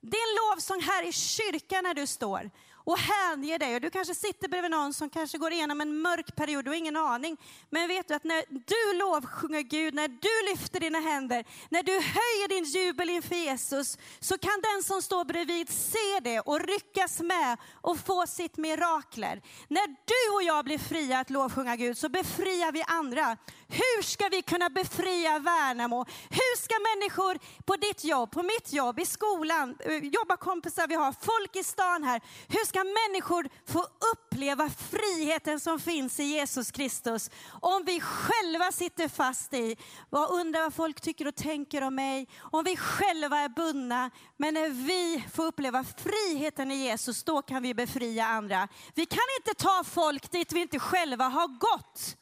Din 0.00 0.28
lovsång 0.40 0.80
här 0.80 1.08
i 1.08 1.12
kyrkan 1.12 1.84
när 1.84 1.94
du 1.94 2.06
står 2.06 2.50
och 2.86 2.98
hänger 2.98 3.58
dig. 3.58 3.74
Och 3.74 3.80
du 3.80 3.90
kanske 3.90 4.14
sitter 4.14 4.48
bredvid 4.48 4.70
någon 4.70 4.94
som 4.94 5.10
kanske 5.10 5.38
går 5.38 5.52
igenom 5.52 5.80
en 5.80 6.00
mörk 6.00 6.36
period, 6.36 6.64
du 6.64 6.70
har 6.70 6.76
ingen 6.76 6.96
aning. 6.96 7.36
Men 7.70 7.88
vet 7.88 8.08
du 8.08 8.14
att 8.14 8.24
när 8.24 8.44
du 8.48 8.98
lovsjunger 8.98 9.60
Gud, 9.60 9.94
när 9.94 10.08
du 10.08 10.50
lyfter 10.50 10.80
dina 10.80 11.00
händer, 11.00 11.44
när 11.68 11.82
du 11.82 11.92
höjer 11.92 12.48
din 12.48 12.64
jubel 12.64 13.10
inför 13.10 13.34
Jesus, 13.34 13.98
så 14.20 14.38
kan 14.38 14.60
den 14.62 14.82
som 14.82 15.02
står 15.02 15.24
bredvid 15.24 15.68
se 15.68 16.20
det 16.22 16.40
och 16.40 16.60
ryckas 16.60 17.20
med 17.20 17.56
och 17.72 17.98
få 17.98 18.26
sitt 18.26 18.56
mirakler. 18.56 19.42
När 19.68 19.86
du 19.86 20.36
och 20.36 20.42
jag 20.42 20.64
blir 20.64 20.78
fria 20.78 21.18
att 21.18 21.30
lovsjunga 21.30 21.76
Gud 21.76 21.98
så 21.98 22.08
befriar 22.08 22.72
vi 22.72 22.82
andra. 22.86 23.36
Hur 23.68 24.02
ska 24.02 24.28
vi 24.28 24.42
kunna 24.42 24.70
befria 24.70 25.38
Värnamo? 25.38 26.06
Hur 26.30 26.56
ska 26.56 26.74
människor 26.94 27.38
på 27.64 27.76
ditt 27.76 28.04
jobb, 28.04 28.30
på 28.30 28.42
mitt 28.42 28.72
jobb, 28.72 28.98
i 28.98 29.06
skolan, 29.06 29.76
eh, 29.80 29.96
jobbarkompisar 29.96 30.86
vi 30.88 30.94
har, 30.94 31.14
folk 31.20 31.56
i 31.56 31.64
stan 31.64 32.04
här. 32.04 32.20
Hur 32.48 32.66
ska 32.66 32.84
människor 32.84 33.48
få 33.66 33.86
uppleva 34.12 34.70
friheten 34.90 35.60
som 35.60 35.80
finns 35.80 36.20
i 36.20 36.24
Jesus 36.24 36.70
Kristus? 36.70 37.30
Om 37.60 37.84
vi 37.84 38.00
själva 38.00 38.72
sitter 38.72 39.08
fast 39.08 39.54
i, 39.54 39.76
vad 40.10 40.30
undrar 40.30 40.62
vad 40.62 40.74
folk 40.74 41.00
tycker 41.00 41.28
och 41.28 41.34
tänker 41.34 41.82
om 41.82 41.94
mig? 41.94 42.28
Om 42.40 42.64
vi 42.64 42.76
själva 42.76 43.38
är 43.38 43.48
bundna, 43.48 44.10
men 44.36 44.54
när 44.54 44.68
vi 44.68 45.24
får 45.34 45.46
uppleva 45.46 45.84
friheten 45.84 46.70
i 46.70 46.76
Jesus, 46.76 47.24
då 47.24 47.42
kan 47.42 47.62
vi 47.62 47.74
befria 47.74 48.26
andra. 48.26 48.68
Vi 48.94 49.06
kan 49.06 49.24
inte 49.40 49.62
ta 49.62 49.84
folk 49.84 50.30
dit 50.30 50.52
vi 50.52 50.60
inte 50.60 50.78
själva 50.78 51.24
har 51.24 51.48
gått. 51.58 52.16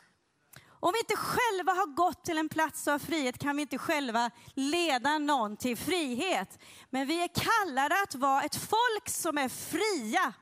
Om 0.84 0.92
vi 0.92 0.98
inte 0.98 1.16
själva 1.16 1.72
har 1.72 1.86
gått 1.86 2.24
till 2.24 2.38
en 2.38 2.48
plats 2.48 2.88
av 2.88 2.98
frihet 2.98 3.38
kan 3.38 3.56
vi 3.56 3.62
inte 3.62 3.78
själva 3.78 4.30
leda 4.54 5.18
någon 5.18 5.56
till 5.56 5.76
frihet. 5.76 6.58
Men 6.90 7.06
vi 7.06 7.22
är 7.22 7.28
kallade 7.28 8.02
att 8.02 8.14
vara 8.14 8.42
ett 8.42 8.56
folk 8.56 9.08
som 9.08 9.38
är 9.38 9.48
fria. 9.48 10.32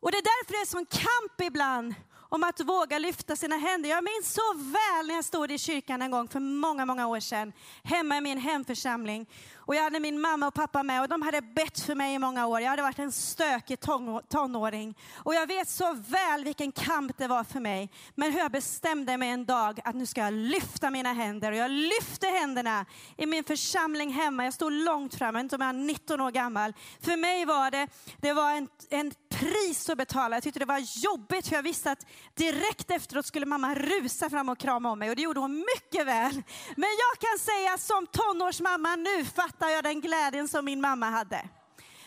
Och 0.00 0.10
det 0.10 0.18
är 0.18 0.22
därför 0.22 0.52
det 0.52 0.58
är 0.58 0.66
sån 0.66 0.86
kamp 0.86 1.40
ibland 1.42 1.94
om 2.28 2.44
att 2.44 2.60
våga 2.60 2.98
lyfta 2.98 3.36
sina 3.36 3.56
händer. 3.56 3.90
Jag 3.90 4.04
minns 4.04 4.34
så 4.34 4.54
väl 4.54 5.06
när 5.06 5.14
jag 5.14 5.24
stod 5.24 5.50
i 5.50 5.58
kyrkan 5.58 6.02
en 6.02 6.10
gång 6.10 6.28
för 6.28 6.40
många, 6.40 6.86
många 6.86 7.06
år 7.06 7.20
sedan, 7.20 7.52
hemma 7.84 8.16
i 8.16 8.20
min 8.20 8.38
hemförsamling. 8.38 9.26
Och 9.70 9.76
jag 9.76 9.82
hade 9.82 10.00
min 10.00 10.20
mamma 10.20 10.46
och 10.46 10.54
pappa 10.54 10.82
med 10.82 11.02
och 11.02 11.08
de 11.08 11.22
hade 11.22 11.42
bett 11.42 11.80
för 11.80 11.94
mig 11.94 12.14
i 12.14 12.18
många 12.18 12.46
år. 12.46 12.60
Jag 12.60 12.70
hade 12.70 12.82
varit 12.82 12.98
en 12.98 13.12
stökig 13.12 13.80
tonåring. 14.28 14.98
Och 15.16 15.34
jag 15.34 15.46
vet 15.46 15.68
så 15.68 15.92
väl 15.92 16.44
vilken 16.44 16.72
kamp 16.72 17.18
det 17.18 17.26
var 17.26 17.44
för 17.44 17.60
mig. 17.60 17.90
Men 18.14 18.32
hur 18.32 18.38
jag 18.38 18.52
bestämde 18.52 19.16
mig 19.16 19.28
en 19.28 19.44
dag 19.44 19.80
att 19.84 19.94
nu 19.94 20.06
ska 20.06 20.20
jag 20.20 20.32
lyfta 20.32 20.90
mina 20.90 21.12
händer. 21.12 21.52
Och 21.52 21.58
jag 21.58 21.70
lyfte 21.70 22.26
händerna 22.26 22.86
i 23.16 23.26
min 23.26 23.44
församling 23.44 24.12
hemma. 24.12 24.44
Jag 24.44 24.54
stod 24.54 24.72
långt 24.72 25.14
fram, 25.14 25.34
jag 25.34 25.44
inte 25.44 25.56
om 25.56 25.62
jag 25.62 25.72
var 25.72 25.80
19 25.80 26.20
år 26.20 26.30
gammal. 26.30 26.72
För 27.00 27.16
mig 27.16 27.44
var 27.44 27.70
det, 27.70 27.88
det 28.20 28.32
var 28.32 28.50
en, 28.50 28.68
en 28.90 29.12
pris 29.28 29.90
att 29.90 29.98
betala. 29.98 30.36
Jag 30.36 30.42
tyckte 30.42 30.58
det 30.60 30.64
var 30.64 31.04
jobbigt 31.04 31.48
för 31.48 31.56
jag 31.56 31.62
visste 31.62 31.90
att 31.90 32.06
direkt 32.34 32.90
efteråt 32.90 33.26
skulle 33.26 33.46
mamma 33.46 33.74
rusa 33.74 34.30
fram 34.30 34.48
och 34.48 34.58
krama 34.58 34.90
om 34.90 34.98
mig 34.98 35.10
och 35.10 35.16
det 35.16 35.22
gjorde 35.22 35.40
hon 35.40 35.56
mycket 35.56 36.06
väl. 36.06 36.42
Men 36.76 36.90
jag 37.04 37.30
kan 37.30 37.38
säga 37.38 37.78
som 37.78 38.06
tonårsmamma 38.06 38.96
nu 38.96 39.24
fattar 39.24 39.59
fattar 39.60 39.72
jag 39.72 39.84
den 39.84 40.00
glädjen 40.00 40.48
som 40.48 40.64
min 40.64 40.80
mamma 40.80 41.10
hade. 41.10 41.48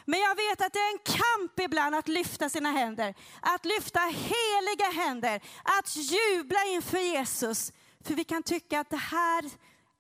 Men 0.06 0.20
jag 0.20 0.36
vet 0.36 0.62
att 0.62 0.74
det 0.74 0.80
är 0.80 0.94
en 0.94 1.00
kamp 1.04 1.60
ibland 1.60 1.96
att 1.96 2.08
lyfta 2.08 2.50
sina 2.50 2.72
händer, 2.72 3.16
att 3.42 3.66
lyfta 3.66 4.00
heliga 4.00 5.04
händer, 5.04 5.42
att 5.64 5.96
jubla 5.96 6.66
inför 6.68 6.98
Jesus. 6.98 7.74
För 8.02 8.14
vi 8.14 8.24
kan 8.24 8.44
tycka 8.44 8.80
att 8.80 8.90
det 8.90 8.98
här 8.98 9.50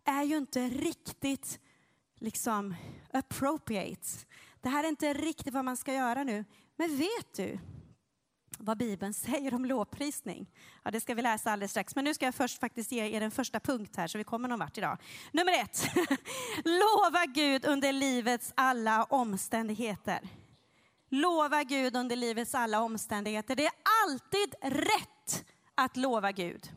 är 0.05 0.23
ju 0.23 0.37
inte 0.37 0.59
riktigt 0.67 1.59
liksom 2.19 2.75
appropriate. 3.13 4.07
Det 4.61 4.69
här 4.69 4.83
är 4.83 4.87
inte 4.87 5.13
riktigt 5.13 5.53
vad 5.53 5.65
man 5.65 5.77
ska 5.77 5.93
göra 5.93 6.23
nu. 6.23 6.45
Men 6.75 6.97
vet 6.97 7.33
du 7.35 7.59
vad 8.57 8.77
Bibeln 8.77 9.13
säger 9.13 9.53
om 9.53 9.65
lovprisning? 9.65 10.51
Ja, 10.83 10.91
det 10.91 11.01
ska 11.01 11.13
vi 11.13 11.21
läsa 11.21 11.51
alldeles 11.51 11.71
strax. 11.71 11.95
Men 11.95 12.05
nu 12.05 12.13
ska 12.13 12.25
jag 12.25 12.35
först 12.35 12.59
faktiskt 12.59 12.91
ge 12.91 13.15
er 13.15 13.21
en 13.21 13.31
första 13.31 13.59
punkt 13.59 13.95
här 13.95 14.07
så 14.07 14.17
vi 14.17 14.23
kommer 14.23 14.49
någon 14.49 14.59
vart 14.59 14.77
idag. 14.77 14.97
Nummer 15.31 15.53
ett. 15.53 15.85
Lova 16.65 17.25
Gud 17.25 17.65
under 17.65 17.93
livets 17.93 18.53
alla 18.55 19.03
omständigheter. 19.03 20.19
Lova 21.09 21.63
Gud 21.63 21.95
under 21.95 22.15
livets 22.15 22.55
alla 22.55 22.81
omständigheter. 22.81 23.55
Det 23.55 23.65
är 23.65 23.73
alltid 24.05 24.55
rätt 24.61 25.45
att 25.75 25.97
lova 25.97 26.31
Gud. 26.31 26.71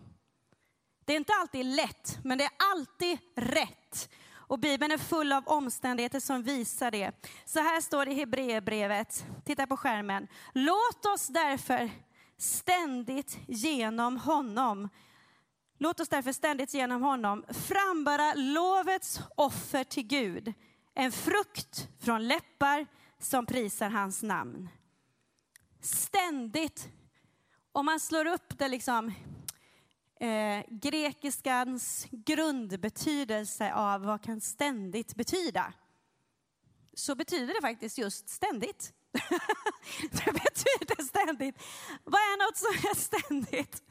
Det 1.05 1.13
är 1.13 1.17
inte 1.17 1.33
alltid 1.41 1.67
lätt, 1.67 2.19
men 2.25 2.39
det 2.39 2.45
är 2.45 2.53
alltid 2.73 3.19
rätt. 3.37 4.09
Och 4.49 4.59
Bibeln 4.59 4.93
är 4.93 4.99
full 4.99 5.33
av 5.33 5.49
omständigheter 5.49 6.21
som 6.21 6.43
visar 6.43 6.91
det. 6.91 7.13
Så 7.45 7.61
här 7.61 7.81
står 7.81 8.07
det 8.07 8.13
i 8.13 8.15
Hebreerbrevet, 8.15 9.27
titta 9.45 9.67
på 9.67 9.77
skärmen. 9.77 10.29
Låt 10.53 11.07
oss 11.07 11.27
därför 11.27 11.91
ständigt 12.39 13.39
genom 13.49 14.17
honom. 14.17 14.89
Låt 15.79 16.01
oss 16.01 16.09
därför 16.09 16.33
ständigt 16.33 16.75
genom 16.75 17.03
honom 17.03 17.45
frambära 17.49 18.35
lovets 18.35 19.21
offer 19.35 19.85
till 19.85 20.07
Gud, 20.07 20.55
en 20.95 21.13
frukt 21.13 21.89
från 22.01 22.29
läppar 22.29 22.87
som 23.19 23.47
prisar 23.47 23.91
hans 23.91 24.23
namn. 24.23 24.69
Ständigt. 25.81 26.89
Om 27.73 27.87
man 27.87 28.01
slår 28.01 28.27
upp 28.27 28.59
det 28.59 28.69
liksom, 28.69 29.13
eh, 30.21 30.65
grekiskans 30.69 32.07
grundbetydelse 32.11 33.75
av 33.75 34.01
vad 34.01 34.23
kan 34.23 34.41
ständigt 34.41 35.15
betyda, 35.15 35.73
så 36.95 37.15
betyder 37.15 37.55
det 37.55 37.61
faktiskt 37.61 37.99
just 37.99 38.29
ständigt. 38.29 38.93
det 40.01 40.33
betyder 40.33 41.05
ständigt. 41.05 41.63
Vad 42.05 42.21
är 42.21 42.47
något 42.47 42.57
som 42.57 42.91
är 42.91 42.95
ständigt? 42.95 43.83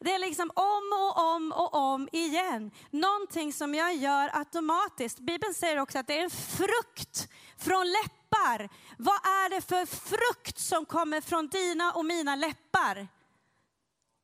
Det 0.00 0.12
är 0.12 0.18
liksom 0.18 0.50
om 0.54 0.92
och 1.00 1.34
om 1.34 1.52
och 1.52 1.74
om 1.74 2.08
igen. 2.12 2.70
Någonting 2.90 3.52
som 3.52 3.74
jag 3.74 3.96
gör 3.96 4.30
automatiskt. 4.38 5.18
Bibeln 5.18 5.54
säger 5.54 5.78
också 5.78 5.98
att 5.98 6.06
det 6.06 6.18
är 6.18 6.24
en 6.24 6.30
frukt 6.30 7.28
från 7.58 7.86
läppar. 7.86 8.68
Vad 8.98 9.14
är 9.14 9.50
det 9.50 9.60
för 9.60 9.86
frukt 9.86 10.58
som 10.58 10.86
kommer 10.86 11.20
från 11.20 11.48
dina 11.48 11.92
och 11.92 12.04
mina 12.04 12.36
läppar? 12.36 13.08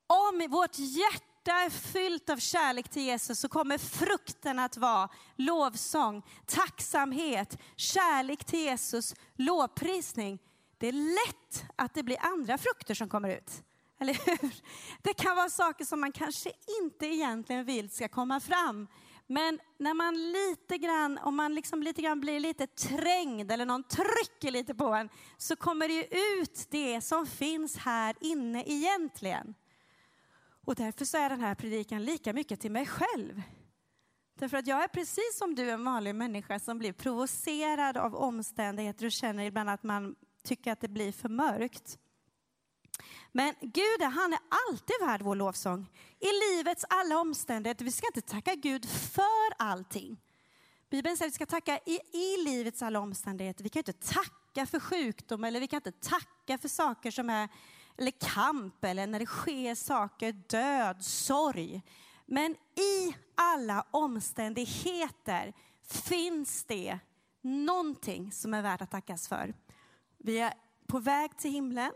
Om 0.07 0.47
vårt 0.51 0.79
hjärta 0.79 1.26
är 1.51 1.71
fyllt 1.71 2.31
av 2.31 2.37
kärlek 2.37 2.89
till 2.89 3.03
Jesus 3.03 3.41
så 3.41 3.49
kommer 3.49 3.79
frukten 3.79 4.59
att 4.59 4.77
vara 4.77 5.09
lovsång, 5.37 6.23
tacksamhet, 6.47 7.59
kärlek 7.77 8.45
till 8.45 8.61
Jesus, 8.61 9.15
lovprisning. 9.35 10.39
Det 10.79 10.89
är 10.89 10.93
lätt 10.93 11.65
att 11.77 11.95
det 11.95 12.03
blir 12.03 12.19
andra 12.21 12.59
frukter 12.59 12.95
som 12.95 13.09
kommer 13.09 13.37
ut. 13.37 13.63
Eller 14.01 14.15
hur? 14.15 14.55
Det 15.03 15.15
kan 15.15 15.37
vara 15.37 15.51
saker 15.51 15.85
som 15.85 16.01
man 16.01 16.13
kanske 16.13 16.53
inte 16.83 17.07
egentligen 17.07 17.65
vill 17.65 17.91
ska 17.91 18.09
komma 18.09 18.41
fram. 18.41 18.89
Men 19.27 19.61
när 19.79 19.95
man 19.95 20.33
lite 20.33 20.79
grann, 20.79 21.19
om 21.19 21.37
man 21.37 21.55
liksom 21.55 21.83
lite 21.83 22.03
grann 22.03 22.21
blir 22.21 22.41
lite 22.41 22.67
trängd 22.67 23.53
eller 23.53 23.67
någon 23.67 23.83
trycker 23.83 24.51
lite 24.51 24.75
på 24.75 24.95
en, 24.95 25.09
så 25.37 25.57
kommer 25.57 25.89
det 25.89 25.95
ju 25.95 26.03
ut 26.41 26.67
det 26.71 27.01
som 27.01 27.27
finns 27.27 27.77
här 27.77 28.17
inne 28.21 28.65
egentligen. 28.67 29.55
Och 30.67 30.75
därför 30.75 31.05
så 31.05 31.17
är 31.17 31.29
den 31.29 31.41
här 31.41 31.55
predikan 31.55 32.05
lika 32.05 32.33
mycket 32.33 32.61
till 32.61 32.71
mig 32.71 32.87
själv. 32.87 33.43
Därför 34.39 34.57
att 34.57 34.67
jag 34.67 34.85
är 34.85 34.89
precis 34.89 35.39
som 35.39 35.55
du, 35.55 35.71
en 35.71 35.85
vanlig 35.85 36.15
människa 36.15 36.59
som 36.59 36.79
blir 36.79 36.93
provocerad 36.93 37.97
av 37.97 38.15
omständigheter 38.15 39.07
och 39.07 39.13
känner 39.13 39.45
ibland 39.45 39.71
att 39.71 39.83
man 39.83 40.15
tycker 40.45 40.73
att 40.73 40.81
det 40.81 40.89
blir 40.89 41.13
för 41.13 41.29
mörkt. 41.29 41.99
Men 43.33 43.55
Gud, 43.61 44.03
han 44.03 44.33
är 44.33 44.39
alltid 44.69 44.97
värd 45.01 45.23
vår 45.23 45.35
lovsång. 45.35 45.91
I 46.19 46.57
livets 46.57 46.85
alla 46.89 47.19
omständigheter. 47.19 47.85
Vi 47.85 47.93
ska 47.93 48.07
inte 48.07 48.21
tacka 48.21 48.55
Gud 48.55 48.89
för 48.89 49.53
allting. 49.59 50.21
Bibeln 50.91 51.17
säger 51.17 51.29
att 51.29 51.33
vi 51.33 51.35
ska 51.35 51.47
tacka 51.47 51.79
i, 51.87 52.01
i 52.13 52.45
livets 52.45 52.83
alla 52.83 53.01
omständigheter. 53.01 53.65
Vi 53.65 53.69
kan 53.69 53.81
inte 53.81 53.93
tacka 53.93 54.67
för 54.67 54.81
sjukdom 54.81 55.45
eller 55.45 55.61
vi 55.61 55.69
kan 55.69 55.77
inte 55.77 55.93
tacka 55.93 56.59
för 56.59 56.69
saker 56.69 57.11
som 57.11 57.31
är 57.31 57.49
eller 57.99 58.11
kamp 58.11 58.85
eller 58.85 59.07
när 59.07 59.19
det 59.19 59.27
sker 59.27 59.75
saker, 59.75 60.33
död, 60.33 61.05
sorg. 61.05 61.83
Men 62.27 62.57
i 62.75 63.17
alla 63.35 63.87
omständigheter 63.91 65.53
finns 65.83 66.65
det 66.65 66.99
någonting 67.43 68.33
som 68.33 68.55
är 68.55 68.63
värt 68.63 68.83
att 68.83 68.91
tackas 68.91 69.29
för. 69.29 69.55
Vi 70.19 70.39
är 70.39 70.55
på 70.87 70.99
väg 70.99 71.39
till 71.39 71.51
himlen. 71.51 71.93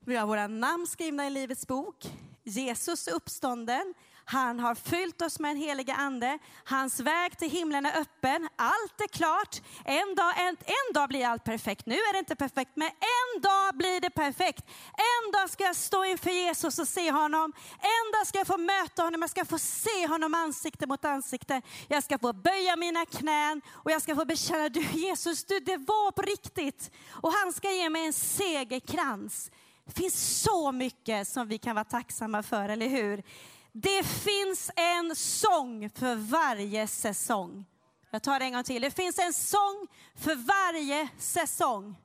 Vi 0.00 0.16
har 0.16 0.26
våra 0.26 0.46
namn 0.46 0.86
skrivna 0.86 1.26
i 1.26 1.30
Livets 1.30 1.66
bok. 1.66 2.12
Jesus 2.44 3.08
är 3.08 3.12
uppstånden. 3.12 3.94
Han 4.30 4.60
har 4.60 4.74
fyllt 4.74 5.22
oss 5.22 5.38
med 5.38 5.50
en 5.50 5.56
helig 5.56 5.90
ande. 5.90 6.38
Hans 6.64 7.00
väg 7.00 7.38
till 7.38 7.50
himlen 7.50 7.86
är 7.86 8.00
öppen. 8.00 8.48
Allt 8.56 9.00
är 9.00 9.08
klart. 9.08 9.62
En 9.84 10.14
dag, 10.14 10.40
en, 10.40 10.56
en 10.64 10.92
dag 10.94 11.08
blir 11.08 11.26
allt 11.26 11.44
perfekt. 11.44 11.86
Nu 11.86 11.94
är 11.94 12.12
det 12.12 12.18
inte 12.18 12.36
perfekt, 12.36 12.70
men 12.74 12.88
en 12.88 13.42
dag 13.42 13.76
blir 13.76 14.00
det 14.00 14.10
perfekt. 14.10 14.64
En 14.86 15.32
dag 15.32 15.50
ska 15.50 15.64
jag 15.64 15.76
stå 15.76 16.04
inför 16.04 16.30
Jesus 16.30 16.78
och 16.78 16.88
se 16.88 17.10
honom. 17.10 17.52
En 17.80 18.12
dag 18.12 18.26
ska 18.26 18.38
jag 18.38 18.46
få 18.46 18.58
möta 18.58 19.02
honom. 19.02 19.20
Jag 19.20 19.30
ska 19.30 19.44
få 19.44 19.58
se 19.58 20.06
honom 20.08 20.34
ansikte 20.34 20.86
mot 20.86 21.04
ansikte. 21.04 21.62
Jag 21.88 22.04
ska 22.04 22.18
få 22.18 22.32
böja 22.32 22.76
mina 22.76 23.06
knän 23.06 23.60
och 23.70 23.90
jag 23.90 24.02
ska 24.02 24.14
få 24.14 24.24
bekänna, 24.24 24.68
du 24.68 24.80
Jesus, 24.80 25.44
du, 25.44 25.60
det 25.60 25.76
var 25.76 26.10
på 26.10 26.22
riktigt. 26.22 26.90
Och 27.10 27.32
han 27.32 27.52
ska 27.52 27.70
ge 27.70 27.90
mig 27.90 28.06
en 28.06 28.12
segerkrans. 28.12 29.50
Det 29.84 29.92
finns 29.92 30.42
så 30.42 30.72
mycket 30.72 31.28
som 31.28 31.48
vi 31.48 31.58
kan 31.58 31.74
vara 31.74 31.84
tacksamma 31.84 32.42
för, 32.42 32.68
eller 32.68 32.88
hur? 32.88 33.22
Det 33.72 34.06
finns 34.06 34.70
en 34.76 35.16
sång 35.16 35.90
för 35.90 36.14
varje 36.14 36.86
säsong. 36.86 37.64
Jag 38.10 38.22
tar 38.22 38.38
det 38.38 38.44
en 38.44 38.52
gång 38.52 38.64
till. 38.64 38.82
Det 38.82 38.90
finns 38.90 39.18
en 39.18 39.32
sång 39.32 39.86
för 40.14 40.34
varje 40.34 41.08
säsong. 41.18 41.96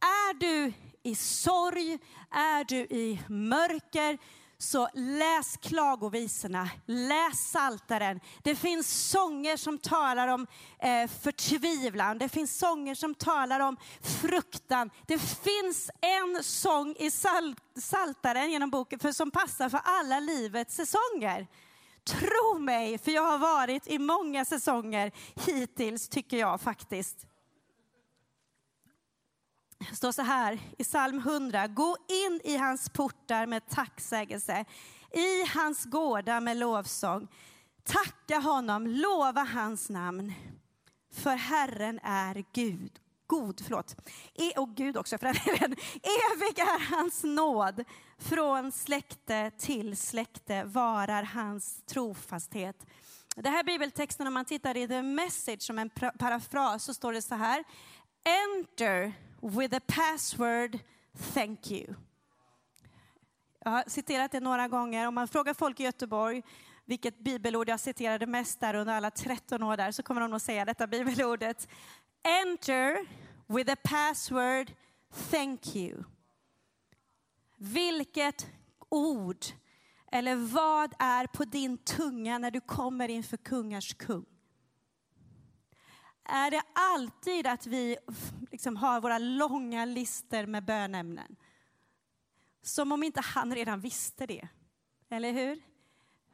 Är 0.00 0.34
du 0.34 0.72
i 1.02 1.14
sorg, 1.14 1.98
är 2.30 2.64
du 2.64 2.76
i 2.76 3.20
mörker, 3.28 4.18
så 4.58 4.88
läs 4.94 5.56
klagovisorna, 5.56 6.70
läs 6.86 7.50
saltaren. 7.50 8.20
Det 8.42 8.56
finns 8.56 9.10
sånger 9.10 9.56
som 9.56 9.78
talar 9.78 10.28
om 10.28 10.46
eh, 10.78 11.10
förtvivlan, 11.22 12.18
det 12.18 12.28
finns 12.28 12.58
sånger 12.58 12.94
som 12.94 13.14
talar 13.14 13.60
om 13.60 13.76
fruktan. 14.20 14.90
Det 15.06 15.18
finns 15.18 15.90
en 16.00 16.44
sång 16.44 16.94
i 16.98 17.10
sal 17.10 17.54
saltaren 17.76 18.50
genom 18.50 18.70
boken 18.70 18.98
för, 18.98 19.12
som 19.12 19.30
passar 19.30 19.68
för 19.68 19.80
alla 19.84 20.20
livets 20.20 20.74
säsonger. 20.74 21.46
Tro 22.04 22.58
mig, 22.58 22.98
för 22.98 23.10
jag 23.10 23.22
har 23.22 23.38
varit 23.38 23.86
i 23.88 23.98
många 23.98 24.44
säsonger 24.44 25.12
hittills, 25.46 26.08
tycker 26.08 26.36
jag 26.36 26.60
faktiskt. 26.60 27.26
Det 29.90 29.96
står 29.96 30.12
så 30.12 30.22
här 30.22 30.58
i 30.78 30.84
psalm 30.84 31.18
100. 31.18 31.66
Gå 31.66 31.96
in 32.08 32.40
i 32.44 32.56
hans 32.56 32.88
portar 32.88 33.46
med 33.46 33.68
tacksägelse, 33.68 34.64
i 35.10 35.44
hans 35.54 35.84
gårdar 35.84 36.40
med 36.40 36.56
lovsång. 36.56 37.28
Tacka 37.84 38.38
honom, 38.38 38.86
lova 38.86 39.42
hans 39.42 39.90
namn. 39.90 40.32
För 41.14 41.36
Herren 41.36 42.00
är 42.02 42.44
Gud, 42.52 43.00
god, 43.26 43.60
förlåt, 43.64 43.96
e, 44.34 44.52
och 44.56 44.74
Gud 44.76 44.96
också 44.96 45.18
för 45.18 45.26
den 45.26 45.72
Evig 46.02 46.58
är 46.58 46.96
hans 46.96 47.24
nåd, 47.24 47.84
från 48.18 48.72
släkte 48.72 49.50
till 49.58 49.96
släkte 49.96 50.64
varar 50.64 51.22
hans 51.22 51.82
trofasthet. 51.86 52.86
Det 53.36 53.50
här 53.50 53.64
bibeltexten, 53.64 54.26
om 54.26 54.34
man 54.34 54.44
tittar 54.44 54.76
i 54.76 54.88
the 54.88 55.02
message 55.02 55.62
som 55.62 55.78
en 55.78 55.90
parafras, 55.90 56.84
så 56.84 56.94
står 56.94 57.12
det 57.12 57.22
så 57.22 57.34
här. 57.34 57.64
Enter 58.24 59.12
with 59.44 59.70
the 59.70 59.80
password 59.80 60.78
thank 61.34 61.70
you. 61.70 61.94
Jag 63.64 63.70
har 63.70 63.84
citerat 63.86 64.32
det 64.32 64.40
några 64.40 64.68
gånger. 64.68 65.08
Om 65.08 65.14
man 65.14 65.28
frågar 65.28 65.54
folk 65.54 65.80
i 65.80 65.82
Göteborg 65.82 66.42
vilket 66.84 67.18
bibelord 67.18 67.68
jag 67.68 67.80
citerade 67.80 68.26
mest 68.26 68.60
där 68.60 68.74
under 68.74 68.94
alla 68.94 69.10
13 69.10 69.62
år 69.62 69.76
där 69.76 69.92
så 69.92 70.02
kommer 70.02 70.20
de 70.20 70.30
nog 70.30 70.40
säga 70.40 70.64
detta 70.64 70.86
bibelordet. 70.86 71.68
Enter 72.42 73.06
with 73.46 73.70
the 73.70 73.76
password 73.76 74.72
thank 75.30 75.76
you. 75.76 76.04
Vilket 77.56 78.46
ord 78.88 79.44
eller 80.12 80.36
vad 80.36 80.94
är 80.98 81.26
på 81.26 81.44
din 81.44 81.78
tunga 81.78 82.38
när 82.38 82.50
du 82.50 82.60
kommer 82.60 83.08
inför 83.08 83.36
kungars 83.36 83.94
kung? 83.94 84.33
Är 86.24 86.50
det 86.50 86.62
alltid 86.72 87.46
att 87.46 87.66
vi 87.66 87.96
liksom 88.50 88.76
har 88.76 89.00
våra 89.00 89.18
långa 89.18 89.84
listor 89.84 90.46
med 90.46 90.64
bönämnen. 90.64 91.36
Som 92.62 92.92
om 92.92 93.02
inte 93.02 93.20
han 93.20 93.54
redan 93.54 93.80
visste 93.80 94.26
det. 94.26 94.48
Eller 95.10 95.32
hur? 95.32 95.62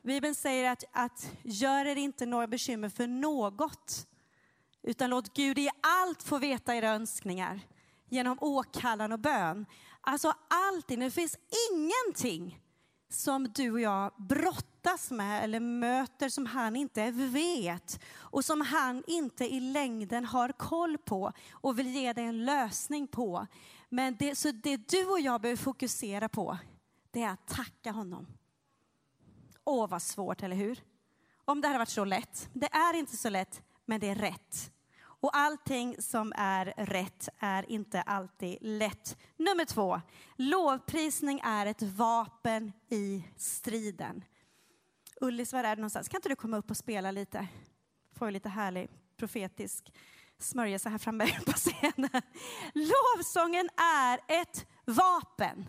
Bibeln 0.02 0.34
säger 0.34 0.70
att, 0.70 0.84
att 0.92 1.32
gör 1.42 1.84
er 1.84 1.96
inte 1.96 2.26
några 2.26 2.46
bekymmer 2.46 2.88
för 2.88 3.06
något, 3.06 4.06
utan 4.82 5.10
låt 5.10 5.34
Gud 5.34 5.58
i 5.58 5.68
allt 5.80 6.22
få 6.22 6.38
veta 6.38 6.74
era 6.74 6.90
önskningar 6.90 7.60
genom 8.08 8.38
åkallan 8.40 9.12
och 9.12 9.18
bön. 9.18 9.66
Alltså 10.00 10.34
alltid, 10.48 11.00
det 11.00 11.10
finns 11.10 11.38
ingenting 11.70 12.60
som 13.08 13.48
du 13.48 13.72
och 13.72 13.80
jag 13.80 14.12
brottas 14.16 14.69
med 15.10 15.44
eller 15.44 15.60
möter 15.60 16.28
som 16.28 16.46
han 16.46 16.76
inte 16.76 17.10
vet 17.10 18.00
och 18.16 18.44
som 18.44 18.60
han 18.60 19.04
inte 19.06 19.54
i 19.54 19.60
längden 19.60 20.24
har 20.24 20.52
koll 20.52 20.98
på 20.98 21.32
och 21.52 21.78
vill 21.78 21.88
ge 21.88 22.12
dig 22.12 22.24
en 22.24 22.44
lösning 22.44 23.06
på. 23.06 23.46
Men 23.88 24.16
det, 24.18 24.34
så 24.34 24.52
det 24.52 24.76
du 24.76 25.06
och 25.06 25.20
jag 25.20 25.40
behöver 25.40 25.62
fokusera 25.62 26.28
på, 26.28 26.58
det 27.10 27.22
är 27.22 27.30
att 27.30 27.46
tacka 27.46 27.92
honom. 27.92 28.26
Åh, 29.64 29.88
vad 29.88 30.02
svårt, 30.02 30.42
eller 30.42 30.56
hur? 30.56 30.80
Om 31.44 31.60
det 31.60 31.68
hade 31.68 31.78
varit 31.78 31.88
så 31.88 32.04
lätt. 32.04 32.48
Det 32.52 32.72
är 32.72 32.94
inte 32.94 33.16
så 33.16 33.28
lätt, 33.28 33.62
men 33.84 34.00
det 34.00 34.08
är 34.08 34.14
rätt. 34.14 34.72
Och 35.20 35.36
allting 35.36 36.02
som 36.02 36.32
är 36.36 36.74
rätt 36.76 37.28
är 37.38 37.70
inte 37.70 38.02
alltid 38.02 38.58
lätt. 38.60 39.16
Nummer 39.36 39.64
två, 39.64 40.00
lovprisning 40.36 41.40
är 41.44 41.66
ett 41.66 41.82
vapen 41.82 42.72
i 42.88 43.24
striden. 43.36 44.24
Ullis, 45.22 45.52
var 45.52 45.64
är 45.64 45.76
du 45.76 45.80
någonstans? 45.80 46.08
Kan 46.08 46.18
inte 46.18 46.28
du 46.28 46.36
komma 46.36 46.56
upp 46.56 46.70
och 46.70 46.76
spela 46.76 47.10
lite? 47.10 47.48
Får 48.12 48.30
lite 48.30 48.48
härlig 48.48 48.90
profetisk 49.16 49.92
smörjelse 50.38 50.88
här 50.88 50.98
framme 50.98 51.26
på 51.46 51.52
scenen. 51.52 52.22
Lovsången 52.74 53.68
är 53.76 54.40
ett 54.40 54.66
vapen. 54.84 55.66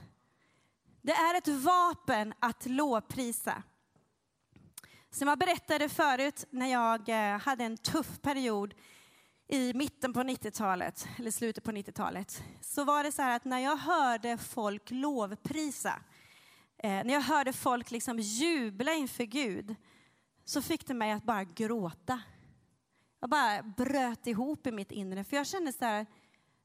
Det 1.02 1.12
är 1.12 1.38
ett 1.38 1.48
vapen 1.48 2.34
att 2.40 2.66
lovprisa. 2.66 3.64
Som 5.10 5.28
jag 5.28 5.40
berättade 5.40 5.90
förut 5.90 6.46
när 6.50 6.68
jag 6.68 7.10
eh, 7.10 7.40
hade 7.40 7.64
en 7.64 7.78
tuff 7.78 8.22
period 8.22 8.74
i 9.48 9.74
mitten 9.74 10.14
på 10.14 10.20
90-talet, 10.20 11.08
eller 11.18 11.32
slutet 11.32 11.64
på 11.64 11.72
90-talet, 11.72 12.44
så 12.62 12.84
var 12.84 13.04
det 13.04 13.12
så 13.12 13.22
här 13.22 13.36
att 13.36 13.46
när 13.46 13.60
jag 13.60 13.78
hörde 13.78 14.38
folk 14.38 14.92
lovprisa, 14.92 16.02
eh, 16.84 17.04
när 17.04 17.14
jag 17.14 17.22
hörde 17.22 17.54
folk 17.54 17.92
liksom 17.92 18.20
jubla 18.20 18.94
inför 18.94 19.24
Gud, 19.24 19.76
så 20.46 20.62
fick 20.62 20.88
det 20.88 20.94
mig 20.94 21.12
att 21.12 21.24
bara 21.24 21.44
gråta. 21.44 22.22
Jag 23.20 23.30
bara 23.30 23.64
bröt 23.64 24.28
ihop 24.28 24.68
i 24.68 24.72
mitt 24.72 24.92
inre, 24.92 25.24
för 25.24 25.38
jag 25.38 25.48
kände 25.48 25.74
så 25.74 25.86
här, 25.86 26.06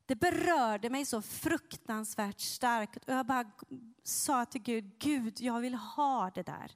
det 0.07 0.16
berörde 0.16 0.90
mig 0.90 1.05
så 1.05 1.22
fruktansvärt 1.22 2.40
starkt. 2.40 3.05
Och 3.09 3.14
jag 3.14 3.26
bara 3.26 3.50
sa 4.02 4.44
till 4.44 4.62
Gud, 4.62 4.98
Gud, 4.98 5.40
jag 5.40 5.61
vill 5.61 5.74
ha 5.74 6.31
det 6.35 6.42
där. 6.42 6.72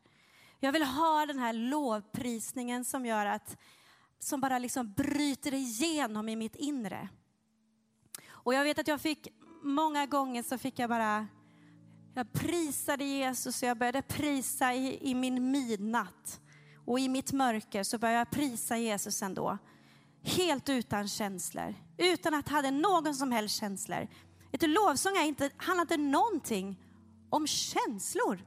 Jag 0.60 0.72
vill 0.72 0.82
ha 0.82 1.26
den 1.26 1.38
här 1.38 1.52
lovprisningen 1.52 2.84
som 2.84 3.06
gör 3.06 3.26
att, 3.26 3.56
som 4.18 4.40
bara 4.40 4.58
liksom 4.58 4.92
bryter 4.92 5.54
igenom 5.54 6.28
i 6.28 6.36
mitt 6.36 6.56
inre. 6.56 7.08
Och 8.28 8.54
jag 8.54 8.64
vet 8.64 8.78
att 8.78 8.88
jag 8.88 9.00
fick, 9.00 9.28
många 9.62 10.06
gånger 10.06 10.42
så 10.42 10.58
fick 10.58 10.78
jag 10.78 10.90
bara, 10.90 11.26
jag 12.14 12.32
prisade 12.32 13.04
Jesus 13.04 13.62
och 13.62 13.68
jag 13.68 13.78
började 13.78 14.02
prisa 14.02 14.74
i, 14.74 15.10
i 15.10 15.14
min 15.14 15.50
midnatt. 15.50 16.40
Och 16.84 17.00
i 17.00 17.08
mitt 17.08 17.32
mörker 17.32 17.82
så 17.82 17.98
började 17.98 18.18
jag 18.18 18.30
prisa 18.30 18.76
Jesus 18.76 19.22
ändå. 19.22 19.58
Helt 20.22 20.68
utan 20.68 21.08
känslor, 21.08 21.74
utan 21.98 22.34
att 22.34 22.48
ha 22.48 22.70
någon 22.70 23.14
som 23.14 23.32
helst 23.32 23.60
känslor. 23.60 24.08
Vet 24.52 24.60
du, 24.60 24.66
lovsång 24.66 25.16
är 25.16 25.24
inte, 25.24 25.50
handlar 25.56 25.82
inte 25.82 25.96
någonting 25.96 26.82
om 27.30 27.46
känslor. 27.46 28.44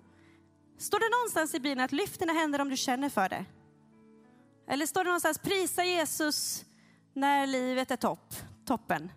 Står 0.78 0.99
det 0.99 1.17
någonstans 1.17 1.54
i 1.54 1.60
Bibeln 1.60 1.82
att 1.82 1.91
lyft 1.91 2.19
dina 2.19 2.34
händer 2.34 2.62
om 2.62 2.69
du 2.69 2.78
känner 2.78 3.10
för 3.10 3.30
det? 3.30 3.45
Eller 4.67 4.86
står 4.86 5.04
det 5.04 5.10
någonstans 5.10 5.38
prisa 5.38 5.84
Jesus 5.84 6.65
när 7.13 7.47
livet 7.47 7.91
är 7.91 7.95
topp, 7.95 8.36
toppen? 8.65 9.12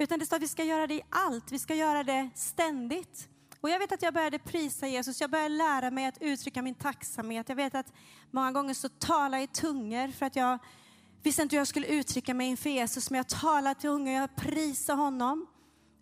Utan 0.00 0.18
det 0.18 0.26
står 0.26 0.36
att 0.36 0.42
vi 0.42 0.48
ska 0.48 0.64
göra 0.64 0.86
det 0.86 0.94
i 0.94 1.02
allt, 1.10 1.52
vi 1.52 1.58
ska 1.58 1.74
göra 1.74 2.04
det 2.04 2.30
ständigt. 2.34 3.28
Och 3.60 3.70
jag 3.70 3.78
vet 3.78 3.92
att 3.92 4.02
jag 4.02 4.14
började 4.14 4.38
prisa 4.38 4.86
Jesus, 4.86 5.20
jag 5.20 5.30
började 5.30 5.54
lära 5.54 5.90
mig 5.90 6.06
att 6.06 6.18
uttrycka 6.22 6.62
min 6.62 6.74
tacksamhet. 6.74 7.48
Jag 7.48 7.56
vet 7.56 7.74
att 7.74 7.92
många 8.30 8.52
gånger 8.52 8.74
så 8.74 8.88
talar 8.88 9.38
jag 9.38 9.44
i 9.44 9.46
tungor 9.46 10.08
för 10.08 10.26
att 10.26 10.36
jag 10.36 10.58
visste 11.22 11.42
inte 11.42 11.56
hur 11.56 11.60
jag 11.60 11.66
skulle 11.66 11.86
uttrycka 11.86 12.34
mig 12.34 12.48
inför 12.48 12.70
Jesus, 12.70 13.10
men 13.10 13.16
jag 13.16 13.28
talar 13.28 13.74
till 13.74 13.90
unga, 13.90 14.12
jag 14.12 14.36
prisar 14.36 14.96
honom. 14.96 15.46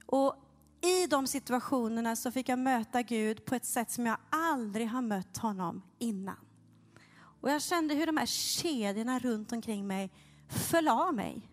Och 0.06 0.36
i 0.80 1.06
de 1.06 1.26
situationerna 1.26 2.16
så 2.16 2.30
fick 2.30 2.48
jag 2.48 2.58
möta 2.58 3.02
Gud 3.02 3.44
på 3.44 3.54
ett 3.54 3.64
sätt 3.64 3.90
som 3.90 4.06
jag 4.06 4.16
aldrig 4.30 4.88
har 4.88 5.02
mött 5.02 5.36
honom 5.36 5.82
innan. 5.98 6.36
Och 7.40 7.50
jag 7.50 7.62
kände 7.62 7.94
hur 7.94 8.06
de 8.06 8.16
här 8.16 8.26
kedjorna 8.26 9.18
runt 9.18 9.52
omkring 9.52 9.86
mig 9.86 10.10
föll 10.48 10.88
av 10.88 11.14
mig. 11.14 11.48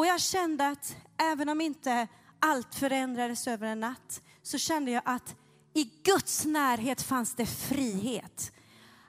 Och 0.00 0.06
jag 0.06 0.20
kände 0.20 0.68
att 0.68 0.96
även 1.16 1.48
om 1.48 1.60
inte 1.60 2.08
allt 2.38 2.74
förändrades 2.74 3.46
över 3.46 3.66
en 3.66 3.80
natt, 3.80 4.22
så 4.42 4.58
kände 4.58 4.90
jag 4.90 5.02
att 5.04 5.36
i 5.74 5.84
Guds 5.84 6.44
närhet 6.44 7.02
fanns 7.02 7.34
det 7.34 7.46
frihet. 7.46 8.52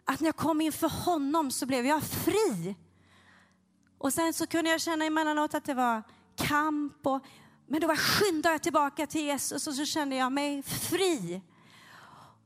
Att 0.06 0.20
när 0.20 0.28
jag 0.28 0.36
kom 0.36 0.62
inför 0.62 0.90
honom 0.90 1.52
så 1.52 1.66
blev 1.66 1.86
jag 1.86 2.04
fri. 2.04 2.76
Och 3.98 4.14
sen 4.14 4.34
så 4.34 4.48
kunde 4.48 4.70
jag 4.70 4.82
känna 4.82 5.06
emellanåt 5.06 5.54
att 5.54 5.66
det 5.66 5.74
var 5.74 6.04
kamp 6.36 7.08
och 7.08 7.26
men 7.68 7.82
då 7.82 7.96
skyndade 7.96 8.54
jag 8.54 8.64
tillbaka 8.64 9.08
till 9.08 9.22
Jesus 9.22 9.68
och 9.68 9.74
så 9.74 9.86
kände 9.86 10.16
jag 10.16 10.32
mig 10.32 10.64
fri. 10.64 11.42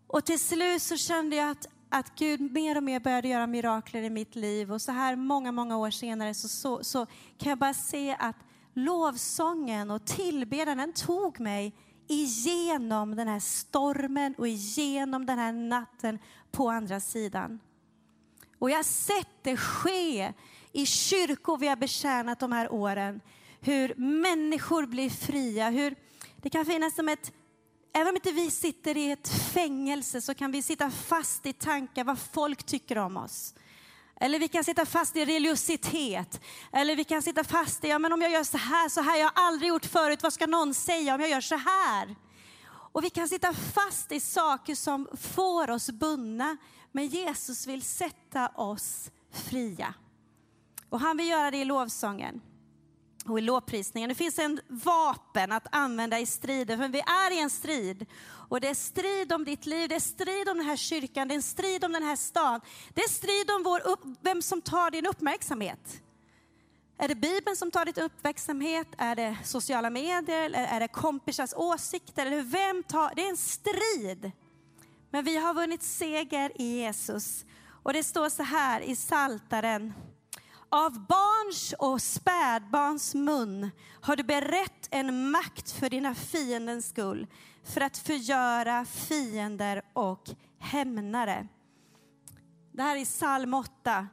Och 0.08 0.26
till 0.26 0.40
slut 0.40 0.82
så 0.82 0.98
kände 0.98 1.36
jag 1.36 1.50
att, 1.50 1.68
att 1.90 2.16
Gud 2.16 2.52
mer 2.52 2.78
och 2.78 2.84
mer 2.84 3.00
började 3.00 3.28
göra 3.28 3.48
mirakler 3.48 4.04
i 4.04 4.10
mitt 4.10 4.36
liv. 4.36 4.74
Och 4.74 4.82
så 4.82 4.92
här 4.92 5.16
många, 5.16 5.52
många 5.52 5.78
år 5.78 5.90
senare 5.90 6.34
så, 6.34 6.48
så, 6.48 6.84
så 6.84 7.06
kan 7.38 7.50
jag 7.50 7.58
bara 7.58 7.74
se 7.74 8.16
att 8.20 8.36
lovsången 8.74 9.92
och 9.92 10.06
tillbedjan 10.06 10.94
tog 10.94 11.40
mig 11.40 11.74
igenom 12.08 13.16
den 13.16 13.28
här 13.28 13.40
stormen 13.40 14.36
och 14.38 14.48
igenom 14.48 15.26
den 15.26 15.40
här 15.40 15.52
natten 15.52 16.20
på 16.52 16.70
andra 16.70 17.00
sidan. 17.00 17.60
Och 18.60 18.70
jag 18.70 18.76
har 18.76 18.84
sett 18.84 19.30
det 19.42 19.58
ske 19.58 20.34
i 20.72 20.86
kyrkor 20.86 21.58
vi 21.58 21.68
har 21.68 21.76
betjänat 21.76 22.40
de 22.40 22.52
här 22.52 22.74
åren 22.74 23.22
hur 23.62 23.96
människor 23.96 24.86
blir 24.86 25.10
fria, 25.10 25.70
hur 25.70 25.96
det 26.42 26.50
kan 26.50 26.66
finnas 26.66 26.96
som 26.96 27.10
ett 27.10 27.34
Även 27.98 28.08
om 28.08 28.16
inte 28.16 28.32
vi 28.32 28.52
sitter 28.52 28.98
i 28.98 29.12
ett 29.12 29.28
fängelse 29.54 30.22
så 30.22 30.34
kan 30.34 30.52
vi 30.52 30.62
sitta 30.62 30.92
fast 30.92 31.46
i 31.46 31.54
tankar 31.54 32.04
vad 32.04 32.20
folk 32.20 32.64
tycker 32.64 32.98
om 32.98 33.18
oss. 33.18 33.54
Eller 34.20 34.40
vi 34.40 34.48
kan 34.48 34.64
sitta 34.64 34.86
fast 34.86 35.16
i 35.16 35.26
religiositet. 35.26 36.42
Eller 36.72 36.96
vi 36.96 37.04
kan 37.04 37.22
sitta 37.22 37.44
fast 37.44 37.84
i, 37.84 37.88
ja 37.88 38.00
men 38.00 38.14
om 38.14 38.22
jag 38.22 38.32
gör 38.32 38.44
så 38.44 38.58
här, 38.58 38.90
så 38.90 39.02
här, 39.02 39.18
jag 39.18 39.26
har 39.26 39.48
aldrig 39.48 39.70
gjort 39.70 39.86
förut, 39.86 40.24
vad 40.24 40.34
ska 40.34 40.48
någon 40.48 40.74
säga 40.74 41.16
om 41.16 41.22
jag 41.22 41.30
gör 41.30 41.42
så 41.42 41.56
här? 41.56 42.16
Och 42.68 43.04
vi 43.04 43.10
kan 43.10 43.28
sitta 43.28 43.54
fast 43.54 44.12
i 44.12 44.20
saker 44.20 44.76
som 44.76 45.08
får 45.22 45.70
oss 45.70 45.90
bundna. 45.90 46.58
Men 46.92 47.08
Jesus 47.08 47.68
vill 47.68 47.82
sätta 47.82 48.48
oss 48.48 49.12
fria. 49.32 49.94
Och 50.90 51.00
han 51.00 51.18
vill 51.18 51.28
göra 51.28 51.52
det 51.52 51.58
i 51.58 51.66
lovsången 51.66 52.42
och 53.28 53.40
i 53.40 53.42
lovprisningen. 53.42 54.10
Det 54.10 54.16
finns 54.16 54.40
en 54.40 54.62
vapen 54.68 55.52
att 55.52 55.68
använda 55.72 56.20
i 56.20 56.26
striden, 56.26 56.80
för 56.80 56.88
vi 56.88 57.00
är 57.00 57.32
i 57.32 57.40
en 57.40 57.50
strid. 57.50 58.06
Och 58.50 58.62
det 58.62 58.68
är 58.68 58.74
strid 58.74 59.34
om 59.34 59.44
ditt 59.44 59.66
liv, 59.66 59.90
det 59.90 59.96
är 59.96 60.00
strid 60.00 60.50
om 60.50 60.58
den 60.58 60.66
här 60.66 60.78
kyrkan, 60.78 61.28
det 61.28 61.34
är 61.34 61.36
en 61.36 61.42
strid 61.42 61.84
om 61.84 61.92
den 61.92 62.04
här 62.04 62.16
stan. 62.16 62.62
Det 62.94 63.02
är 63.02 63.10
strid 63.10 63.52
om 63.52 63.64
vår 63.64 63.88
upp, 63.88 64.00
vem 64.22 64.42
som 64.42 64.62
tar 64.62 64.92
din 64.92 65.06
uppmärksamhet. 65.06 66.02
Är 66.98 67.08
det 67.08 67.16
Bibeln 67.16 67.56
som 67.56 67.72
tar 67.72 67.86
din 67.86 68.04
uppmärksamhet? 68.04 68.88
Är 68.98 69.16
det 69.16 69.38
sociala 69.44 69.90
medier? 69.90 70.42
Eller 70.42 70.64
är 70.64 70.80
det 70.80 70.88
kompisars 70.88 71.54
åsikter? 71.56 72.26
Eller 72.26 72.42
vem 72.42 72.84
tar? 72.84 73.12
Det 73.16 73.26
är 73.26 73.30
en 73.30 73.38
strid. 73.38 74.32
Men 75.10 75.26
vi 75.26 75.38
har 75.38 75.54
vunnit 75.54 75.84
seger 75.84 76.62
i 76.62 76.64
Jesus. 76.64 77.46
Och 77.84 77.94
det 77.94 78.04
står 78.04 78.30
så 78.30 78.44
här 78.44 78.82
i 78.82 78.96
Saltaren 78.96 79.94
av 80.76 81.06
barns 81.08 81.74
och 81.80 82.02
spädbarns 82.02 83.16
mun 83.16 83.72
har 84.02 84.16
du 84.16 84.24
berett 84.24 84.88
en 84.92 85.32
makt 85.32 85.72
för 85.72 85.90
dina 85.90 86.16
fiendens 86.16 86.90
skull, 86.90 87.28
för 87.64 87.82
att 87.82 87.98
förgöra 87.98 88.86
fiender 88.86 89.82
och 89.94 90.30
hämnare. 90.60 91.48
Det 92.72 92.82
här 92.82 92.96
är 92.96 93.06
psalm 93.06 93.54
8. 93.54 94.08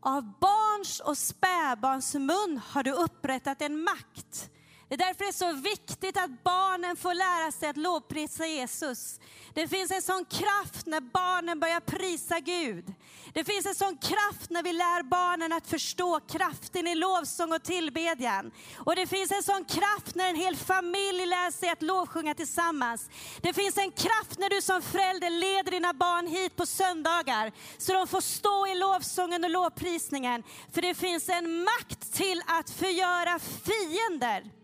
Av 0.00 0.38
barns 0.40 1.00
och 1.00 1.18
spädbarns 1.18 2.14
mun 2.14 2.60
har 2.66 2.82
du 2.82 2.92
upprättat 2.92 3.62
en 3.62 3.82
makt 3.82 4.50
det 4.92 5.04
är 5.04 5.06
därför 5.06 5.24
det 5.24 5.30
är 5.30 5.32
så 5.32 5.52
viktigt 5.52 6.16
att 6.16 6.44
barnen 6.44 6.96
får 6.96 7.14
lära 7.14 7.52
sig 7.52 7.68
att 7.68 7.76
lovprisa 7.76 8.46
Jesus. 8.46 9.20
Det 9.54 9.68
finns 9.68 9.90
en 9.90 10.02
sån 10.02 10.24
kraft 10.24 10.86
när 10.86 11.00
barnen 11.00 11.60
börjar 11.60 11.80
prisa 11.80 12.40
Gud. 12.40 12.94
Det 13.32 13.44
finns 13.44 13.66
en 13.66 13.74
sån 13.74 13.96
kraft 13.96 14.50
när 14.50 14.62
vi 14.62 14.72
lär 14.72 15.02
barnen 15.02 15.52
att 15.52 15.66
förstå 15.66 16.20
kraften 16.20 16.86
i 16.86 16.94
lovsång 16.94 17.52
och 17.52 17.62
tillbedjan. 17.62 18.50
Och 18.76 18.96
det 18.96 19.06
finns 19.06 19.32
en 19.32 19.42
sån 19.42 19.64
kraft 19.64 20.14
när 20.14 20.30
en 20.30 20.36
hel 20.36 20.56
familj 20.56 21.26
lär 21.26 21.50
sig 21.50 21.68
att 21.68 21.82
lovsjunga 21.82 22.34
tillsammans. 22.34 23.10
Det 23.40 23.52
finns 23.52 23.78
en 23.78 23.90
kraft 23.90 24.38
när 24.38 24.50
du 24.50 24.62
som 24.62 24.82
förälder 24.82 25.30
leder 25.30 25.70
dina 25.70 25.92
barn 25.92 26.26
hit 26.26 26.56
på 26.56 26.66
söndagar 26.66 27.52
så 27.78 27.92
de 27.92 28.06
får 28.06 28.20
stå 28.20 28.66
i 28.66 28.74
lovsången 28.74 29.44
och 29.44 29.50
lovprisningen. 29.50 30.42
För 30.72 30.82
det 30.82 30.94
finns 30.94 31.28
en 31.28 31.64
makt 31.64 32.12
till 32.12 32.42
att 32.46 32.70
förgöra 32.70 33.38
fiender 33.38 34.61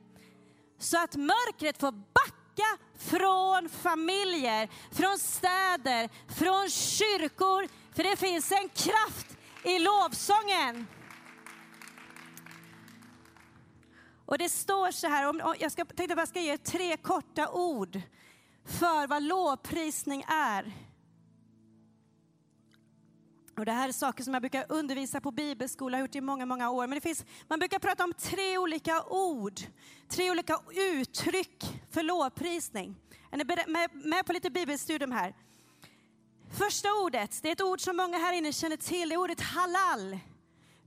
så 0.78 0.98
att 1.04 1.16
mörkret 1.16 1.80
får 1.80 1.92
backa 1.92 2.78
från 2.98 3.68
familjer, 3.68 4.68
från 4.92 5.18
städer, 5.18 6.08
från 6.34 6.70
kyrkor. 6.70 7.68
För 7.94 8.02
det 8.02 8.16
finns 8.16 8.52
en 8.52 8.68
kraft 8.68 9.26
i 9.64 9.78
lovsången. 9.78 10.86
Och 14.26 14.38
det 14.38 14.48
står 14.48 14.90
så 14.90 15.06
här, 15.06 15.28
om, 15.28 15.54
jag 15.58 15.72
ska, 15.72 15.84
tänkte 15.84 16.12
att 16.12 16.18
jag 16.18 16.28
ska 16.28 16.40
ge 16.40 16.58
tre 16.58 16.96
korta 16.96 17.50
ord 17.50 18.00
för 18.64 19.06
vad 19.06 19.22
lovprisning 19.22 20.24
är. 20.28 20.87
Och 23.58 23.64
det 23.64 23.72
här 23.72 23.88
är 23.88 23.92
saker 23.92 24.24
som 24.24 24.34
jag 24.34 24.42
brukar 24.42 24.66
undervisa 24.68 25.20
på 25.20 25.30
bibelskola, 25.30 25.96
har 25.96 26.02
gjort 26.02 26.14
i 26.14 26.20
många, 26.20 26.46
många 26.46 26.70
år. 26.70 26.86
Men 26.86 26.96
det 26.96 27.00
finns, 27.00 27.24
man 27.48 27.58
brukar 27.58 27.78
prata 27.78 28.04
om 28.04 28.12
tre 28.12 28.58
olika 28.58 29.02
ord, 29.02 29.60
tre 30.08 30.30
olika 30.30 30.58
uttryck 30.74 31.80
för 31.90 32.02
lovprisning. 32.02 32.96
Är 33.30 33.36
ni 33.36 33.44
med, 33.66 33.90
med 33.92 34.26
på 34.26 34.32
lite 34.32 34.50
bibelstudium 34.50 35.12
här? 35.12 35.34
Första 36.58 36.88
ordet, 36.92 37.42
det 37.42 37.48
är 37.48 37.52
ett 37.52 37.60
ord 37.60 37.80
som 37.80 37.96
många 37.96 38.18
här 38.18 38.32
inne 38.32 38.52
känner 38.52 38.76
till, 38.76 39.08
det 39.08 39.14
är 39.14 39.18
ordet 39.18 39.40
halal. 39.40 40.18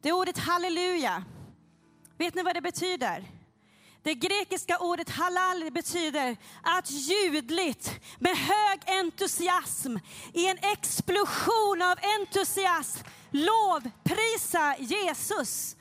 Det 0.02 0.10
är 0.10 0.14
ordet 0.14 0.38
halleluja. 0.38 1.24
Vet 2.18 2.36
ni 2.36 2.44
vad 2.44 2.56
det 2.56 2.62
betyder? 2.62 3.41
Det 4.04 4.16
grekiska 4.16 4.78
ordet 4.78 5.10
halal 5.10 5.72
betyder 5.72 6.38
att 6.62 6.92
ljudligt, 6.92 8.00
med 8.20 8.38
hög 8.38 8.80
entusiasm, 8.86 9.98
i 10.34 10.48
en 10.48 10.58
explosion 10.58 11.82
av 11.82 11.98
entusiasm, 12.20 13.00
lovprisa 13.32 14.76
Jesus. 14.80 15.76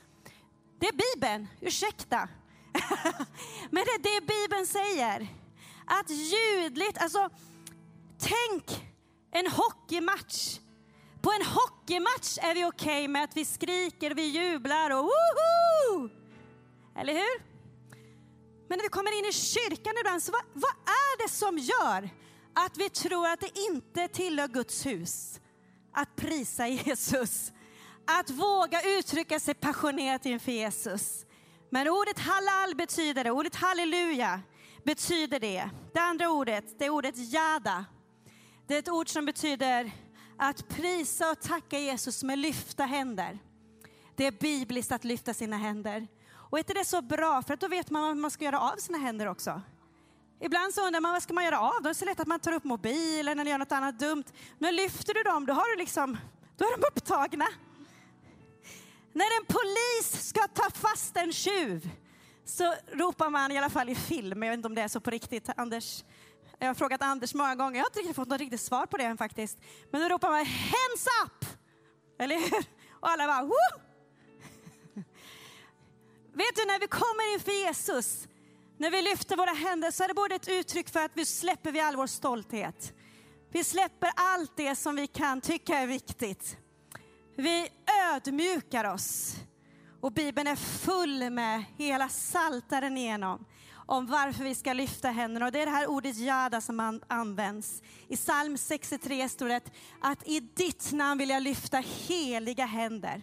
Det 0.79 0.87
är 0.87 1.15
Bibeln, 1.15 1.47
ursäkta. 1.61 2.29
Men 3.69 3.83
det 3.85 3.91
är 3.91 4.19
det 4.19 4.25
Bibeln 4.25 4.67
säger. 4.67 5.27
Att 5.85 6.09
ljudligt, 6.09 6.97
alltså 6.97 7.29
tänk 8.19 8.85
en 9.31 9.47
hockeymatch. 9.47 10.59
På 11.21 11.31
en 11.31 11.45
hockeymatch 11.45 12.37
är 12.41 12.53
vi 12.53 12.65
okej 12.65 13.03
okay 13.03 13.07
med 13.07 13.23
att 13.23 13.37
vi 13.37 13.45
skriker, 13.45 14.11
vi 14.11 14.23
jublar 14.23 14.89
och 14.89 15.03
woho! 15.03 16.09
Eller 16.95 17.13
hur? 17.13 17.50
Men 18.71 18.77
när 18.77 18.83
vi 18.83 18.89
kommer 18.89 19.19
in 19.19 19.25
i 19.25 19.33
kyrkan 19.33 19.93
ibland, 19.99 20.23
så 20.23 20.31
vad, 20.31 20.41
vad 20.53 20.71
är 20.85 21.23
det 21.23 21.29
som 21.29 21.57
gör 21.57 22.09
att 22.53 22.77
vi 22.77 22.89
tror 22.89 23.27
att 23.27 23.39
det 23.39 23.59
inte 23.59 24.07
tillhör 24.07 24.47
Guds 24.47 24.85
hus 24.85 25.39
att 25.93 26.15
prisa 26.15 26.67
Jesus? 26.87 27.51
Att 28.05 28.29
våga 28.29 28.81
uttrycka 28.81 29.39
sig 29.39 29.53
passionerat 29.53 30.25
inför 30.25 30.51
Jesus. 30.51 31.25
Men 31.69 31.87
ordet 31.87 32.19
halal 32.19 32.75
betyder 32.75 33.23
det, 33.23 33.31
ordet 33.31 33.55
halleluja 33.55 34.41
betyder 34.83 35.39
det. 35.39 35.69
Det 35.93 35.99
andra 35.99 36.29
ordet, 36.29 36.79
det 36.79 36.85
är 36.85 36.89
ordet 36.89 37.33
jada. 37.33 37.85
Det 38.67 38.75
är 38.75 38.79
ett 38.79 38.89
ord 38.89 39.09
som 39.09 39.25
betyder 39.25 39.91
att 40.37 40.69
prisa 40.69 41.31
och 41.31 41.41
tacka 41.41 41.79
Jesus 41.79 42.23
med 42.23 42.39
lyfta 42.39 42.85
händer. 42.85 43.39
Det 44.15 44.25
är 44.25 44.31
bibliskt 44.31 44.91
att 44.91 45.03
lyfta 45.03 45.33
sina 45.33 45.57
händer. 45.57 46.07
Och 46.51 46.57
är 46.57 46.59
inte 46.59 46.73
det 46.73 46.85
så 46.85 47.01
bra? 47.01 47.41
För 47.41 47.53
att 47.53 47.59
då 47.59 47.67
vet 47.67 47.89
man 47.89 48.01
vad 48.01 48.17
man 48.17 48.31
ska 48.31 48.45
göra 48.45 48.59
av 48.59 48.75
sina 48.75 48.97
händer 48.97 49.27
också. 49.27 49.61
Ibland 50.39 50.73
så 50.73 50.85
undrar 50.87 51.01
man 51.01 51.11
vad 51.11 51.23
ska 51.23 51.33
man 51.33 51.45
göra 51.45 51.59
av 51.59 51.73
dem? 51.73 51.83
Det 51.83 51.89
är 51.89 51.93
så 51.93 52.05
lätt 52.05 52.19
att 52.19 52.27
man 52.27 52.39
tar 52.39 52.51
upp 52.51 52.63
mobilen 52.63 53.39
eller 53.39 53.51
gör 53.51 53.57
något 53.57 53.71
annat 53.71 53.99
dumt. 53.99 54.23
Men 54.59 54.75
lyfter 54.75 55.13
du 55.13 55.23
dem, 55.23 55.45
då 55.45 55.53
har 55.53 55.71
du 55.71 55.77
liksom, 55.77 56.17
då 56.57 56.65
är 56.65 56.77
de 56.77 56.87
upptagna. 56.87 57.47
När 59.13 59.39
en 59.39 59.45
polis 59.45 60.27
ska 60.29 60.47
ta 60.47 60.69
fast 60.69 61.17
en 61.17 61.33
tjuv 61.33 61.89
så 62.45 62.73
ropar 62.91 63.29
man, 63.29 63.51
i 63.51 63.57
alla 63.57 63.69
fall 63.69 63.89
i 63.89 63.95
film, 63.95 64.43
jag 64.43 64.49
vet 64.49 64.57
inte 64.57 64.67
om 64.67 64.75
det 64.75 64.81
är 64.81 64.87
så 64.87 64.99
på 64.99 65.09
riktigt, 65.09 65.49
Anders, 65.57 66.03
jag 66.59 66.67
har 66.67 66.73
frågat 66.73 67.01
Anders 67.01 67.33
många 67.33 67.55
gånger, 67.55 67.77
jag 67.77 67.83
har 67.83 67.89
inte 67.89 67.99
riktigt 67.99 68.15
fått 68.15 68.27
något 68.27 68.39
riktigt 68.39 68.61
svar 68.61 68.85
på 68.85 68.97
det 68.97 69.03
än 69.03 69.17
faktiskt. 69.17 69.57
Men 69.91 70.01
då 70.01 70.09
ropar 70.09 70.29
man 70.29 70.45
hands 70.45 71.07
up! 71.25 71.45
Eller 72.19 72.35
hur? 72.35 72.65
Och 72.99 73.09
alla 73.09 73.27
bara 73.27 73.43
Woo! 73.43 73.90
Vet 76.33 76.55
du, 76.55 76.65
när 76.65 76.79
vi 76.79 76.87
kommer 76.87 77.33
inför 77.33 77.51
Jesus, 77.51 78.27
när 78.77 78.91
vi 78.91 79.01
lyfter 79.01 79.37
våra 79.37 79.51
händer 79.51 79.91
så 79.91 80.03
är 80.03 80.07
det 80.07 80.13
både 80.13 80.35
ett 80.35 80.47
uttryck 80.47 80.89
för 80.89 80.99
att 80.99 81.11
vi 81.13 81.25
släpper 81.25 81.71
vi 81.71 81.79
all 81.79 81.95
vår 81.95 82.07
stolthet. 82.07 82.93
Vi 83.51 83.63
släpper 83.63 84.11
allt 84.15 84.57
det 84.57 84.75
som 84.75 84.95
vi 84.95 85.07
kan 85.07 85.41
tycka 85.41 85.77
är 85.77 85.87
viktigt. 85.87 86.57
Vi 87.35 87.69
ödmjukar 88.13 88.93
oss. 88.93 89.35
Och 90.01 90.11
Bibeln 90.11 90.47
är 90.47 90.55
full 90.55 91.29
med 91.29 91.63
hela 91.77 92.09
saltaren 92.09 92.97
igenom 92.97 93.45
om 93.85 94.05
varför 94.05 94.43
vi 94.43 94.55
ska 94.55 94.73
lyfta 94.73 95.09
händerna. 95.09 95.45
Och 95.45 95.51
det 95.51 95.61
är 95.61 95.65
det 95.65 95.71
här 95.71 95.87
ordet 95.87 96.17
jada 96.17 96.61
som 96.61 97.01
används. 97.07 97.81
I 98.07 98.15
psalm 98.15 98.57
63 98.57 99.29
står 99.29 99.47
det 99.47 99.61
att 100.01 100.27
i 100.27 100.39
ditt 100.39 100.91
namn 100.91 101.19
vill 101.19 101.29
jag 101.29 101.43
lyfta 101.43 101.77
heliga 101.77 102.65
händer. 102.65 103.21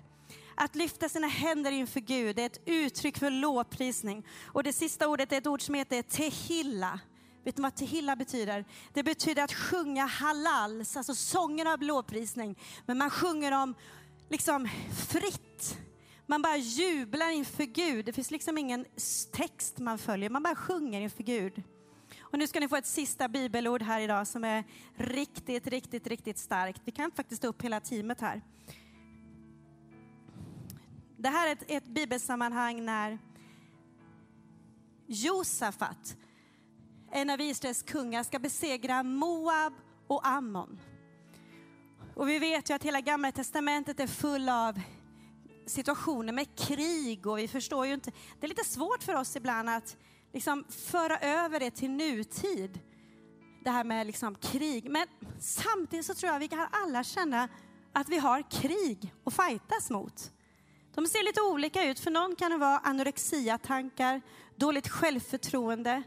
Att 0.61 0.75
lyfta 0.75 1.09
sina 1.09 1.27
händer 1.27 1.73
inför 1.73 2.01
Gud 2.01 2.37
det 2.37 2.43
är 2.43 2.47
ett 2.47 2.63
uttryck 2.65 3.19
för 3.19 3.31
lovprisning. 3.31 4.27
Och 4.47 4.63
det 4.63 4.73
sista 4.73 5.09
ordet 5.09 5.33
är 5.33 5.39
ett 5.39 5.47
ord 5.47 5.63
som 5.63 5.75
heter 5.75 6.03
tehilla. 6.03 7.01
Vet 7.45 7.57
ni 7.57 7.63
vad 7.63 7.75
tehilla 7.75 8.17
betyder? 8.17 8.65
Det 8.93 9.03
betyder 9.03 9.45
att 9.45 9.53
sjunga 9.53 10.07
halals, 10.07 10.97
alltså 10.97 11.15
sånger 11.15 11.73
av 11.73 11.83
lovprisning. 11.83 12.59
Men 12.87 12.99
man 12.99 13.11
sjunger 13.11 13.51
dem 13.51 13.75
liksom 14.29 14.69
fritt. 15.09 15.79
Man 16.27 16.43
bara 16.43 16.57
jublar 16.57 17.31
inför 17.31 17.65
Gud. 17.65 18.05
Det 18.05 18.13
finns 18.13 18.31
liksom 18.31 18.59
ingen 18.59 18.85
text 19.33 19.79
man 19.79 19.99
följer, 19.99 20.31
man 20.31 20.43
bara 20.43 20.55
sjunger 20.55 21.01
inför 21.01 21.23
Gud. 21.23 21.63
Och 22.21 22.39
nu 22.39 22.47
ska 22.47 22.61
ni 22.61 22.69
få 22.69 22.77
ett 22.77 22.87
sista 22.87 23.29
bibelord 23.29 23.83
här 23.83 24.01
idag 24.01 24.27
som 24.27 24.45
är 24.45 24.65
riktigt, 24.97 25.67
riktigt, 25.67 26.07
riktigt 26.07 26.39
starkt. 26.39 26.83
Vi 26.85 26.93
kan 26.93 27.11
faktiskt 27.11 27.43
ta 27.43 27.49
upp 27.49 27.63
hela 27.63 27.81
teamet 27.81 28.21
här. 28.21 28.43
Det 31.21 31.29
här 31.29 31.49
är 31.49 31.53
ett, 31.53 31.65
ett 31.69 31.87
bibelsammanhang 31.87 32.85
när 32.85 33.19
Josafat, 35.07 36.17
en 37.11 37.31
av 37.31 37.41
Israels 37.41 37.83
kungar, 37.83 38.23
ska 38.23 38.39
besegra 38.39 39.03
Moab 39.03 39.73
och 40.07 40.27
Ammon. 40.27 40.81
Och 42.15 42.29
vi 42.29 42.39
vet 42.39 42.71
ju 42.71 42.75
att 42.75 42.83
hela 42.83 43.01
gamla 43.01 43.33
testamentet 43.33 44.01
är 44.01 44.07
full 44.07 44.49
av 44.49 44.81
situationer 45.67 46.33
med 46.33 46.59
krig 46.59 47.27
och 47.27 47.39
vi 47.39 47.49
förstår 47.49 47.87
ju 47.87 47.95
inte. 47.95 48.13
Det 48.41 48.47
är 48.47 48.49
lite 48.49 48.65
svårt 48.65 49.03
för 49.03 49.15
oss 49.15 49.37
ibland 49.37 49.69
att 49.69 49.97
liksom 50.33 50.65
föra 50.69 51.19
över 51.19 51.61
det 51.61 51.71
till 51.71 51.91
nutid. 51.91 52.81
Det 53.65 53.71
här 53.71 53.85
med 53.85 54.07
liksom 54.07 54.35
krig. 54.35 54.91
Men 54.91 55.07
samtidigt 55.41 56.07
så 56.07 56.15
tror 56.15 56.33
jag 56.33 56.41
vi 56.41 56.49
kan 56.49 56.67
alla 56.73 57.05
känna 57.05 57.49
att 57.93 58.09
vi 58.09 58.19
har 58.19 58.51
krig 58.51 59.15
att 59.25 59.35
fightas 59.35 59.91
mot. 59.91 60.33
De 60.99 61.07
ser 61.07 61.25
lite 61.25 61.41
olika 61.41 61.85
ut. 61.85 62.01
För 62.01 62.11
någon 62.11 62.37
kan 62.37 62.51
det 62.51 62.57
vara 62.57 62.79
anorexia-tankar, 62.79 64.23
dåligt 64.57 64.89
självförtroende, 64.89 66.03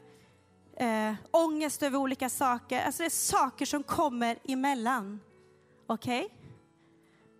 eh, 0.78 1.14
ångest 1.32 1.84
över 1.84 1.98
olika 1.98 2.30
saker. 2.30 2.82
Alltså 2.82 3.04
det 3.04 3.08
är 3.08 3.10
saker 3.10 3.66
som 3.66 3.84
kommer 3.84 4.40
emellan. 4.48 5.20
Okej? 5.88 6.26
Okay? 6.26 6.38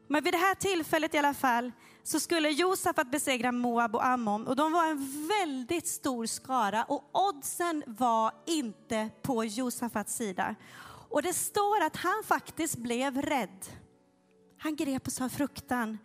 Men 0.08 0.24
vid 0.24 0.34
det 0.34 0.38
här 0.38 0.56
tillfället 0.56 1.14
i 1.14 1.18
alla 1.18 1.34
fall 1.34 1.72
så 2.04 2.20
skulle 2.20 2.50
Josafat 2.50 3.12
besegra 3.12 3.52
Moab 3.52 3.96
och 3.96 4.06
Ammon 4.06 4.48
och 4.48 4.56
de 4.56 4.72
var 4.72 4.86
en 4.86 5.28
väldigt 5.28 5.88
stor 5.88 6.26
skara 6.26 6.84
och 6.84 7.10
oddsen 7.14 7.84
var 7.88 8.32
inte 8.46 9.10
på 9.22 9.44
Josafats 9.44 10.16
sida. 10.16 10.56
Och 11.10 11.22
det 11.22 11.34
står 11.34 11.84
att 11.84 11.96
han 11.96 12.24
faktiskt 12.26 12.76
blev 12.76 13.22
rädd. 13.22 13.66
Han 14.58 14.76
grep 14.76 15.08
och 15.08 15.14
sa 15.14 15.30
fruktan 15.30 15.98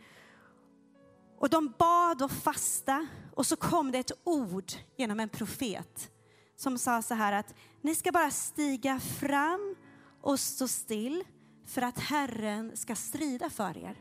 och 1.39 1.51
de 1.51 1.75
bad 1.79 2.23
och 2.23 2.31
fasta 2.31 3.07
och 3.35 3.47
så 3.47 3.57
kom 3.57 3.93
det 3.93 3.99
ett 3.99 4.13
ord 4.25 4.73
genom 4.97 5.21
en 5.21 5.29
profet 5.29 6.11
som 6.57 6.79
sa 6.79 7.03
så 7.03 7.15
här 7.15 7.33
att 7.33 7.55
ni 7.81 7.95
ska 7.95 8.13
bara 8.13 8.31
stiga 8.31 9.01
fram 9.01 9.77
och 10.21 10.41
stå 10.41 10.69
still 10.69 11.25
för 11.67 11.83
att 11.83 11.99
Herren 11.99 12.77
ska 12.77 12.95
strida 12.95 13.51
för 13.51 13.79
er. 13.79 13.97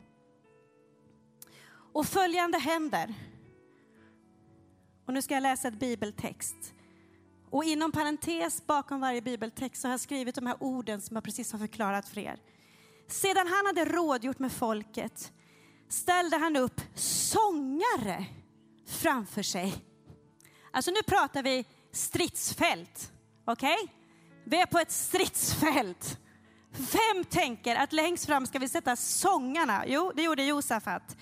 Och 1.93 2.05
följande 2.05 2.57
händer. 2.57 3.13
Och 5.05 5.13
nu 5.13 5.21
ska 5.21 5.33
jag 5.33 5.43
läsa 5.43 5.67
ett 5.67 5.79
bibeltext. 5.79 6.73
Och 7.49 7.63
inom 7.63 7.91
parentes 7.91 8.67
bakom 8.67 8.99
varje 8.99 9.21
bibeltext 9.21 9.81
så 9.81 9.87
har 9.87 9.93
jag 9.93 9.99
skrivit 9.99 10.35
de 10.35 10.45
här 10.45 10.57
orden 10.59 11.01
som 11.01 11.15
jag 11.15 11.23
precis 11.23 11.51
har 11.51 11.59
förklarat 11.59 12.09
för 12.09 12.19
er. 12.21 12.39
Sedan 13.07 13.47
han 13.47 13.65
hade 13.65 13.85
rådgjort 13.85 14.39
med 14.39 14.51
folket 14.51 15.33
ställde 15.89 16.37
han 16.37 16.55
upp 16.55 16.81
sångare 16.95 18.25
framför 18.87 19.43
sig. 19.43 19.85
Alltså 20.71 20.91
nu 20.91 21.03
pratar 21.07 21.43
vi 21.43 21.65
stridsfält. 21.91 23.11
Okej? 23.45 23.77
Okay? 23.83 23.87
Vi 24.45 24.61
är 24.61 24.65
på 24.65 24.79
ett 24.79 24.91
stridsfält. 24.91 26.17
Vem 26.71 27.23
tänker 27.23 27.75
att 27.75 27.93
längst 27.93 28.25
fram 28.25 28.45
ska 28.45 28.59
vi 28.59 28.69
sätta 28.69 28.95
sångarna? 28.95 29.83
Jo, 29.87 30.11
det 30.15 30.23
gjorde 30.23 30.43
Josafat. 30.43 31.17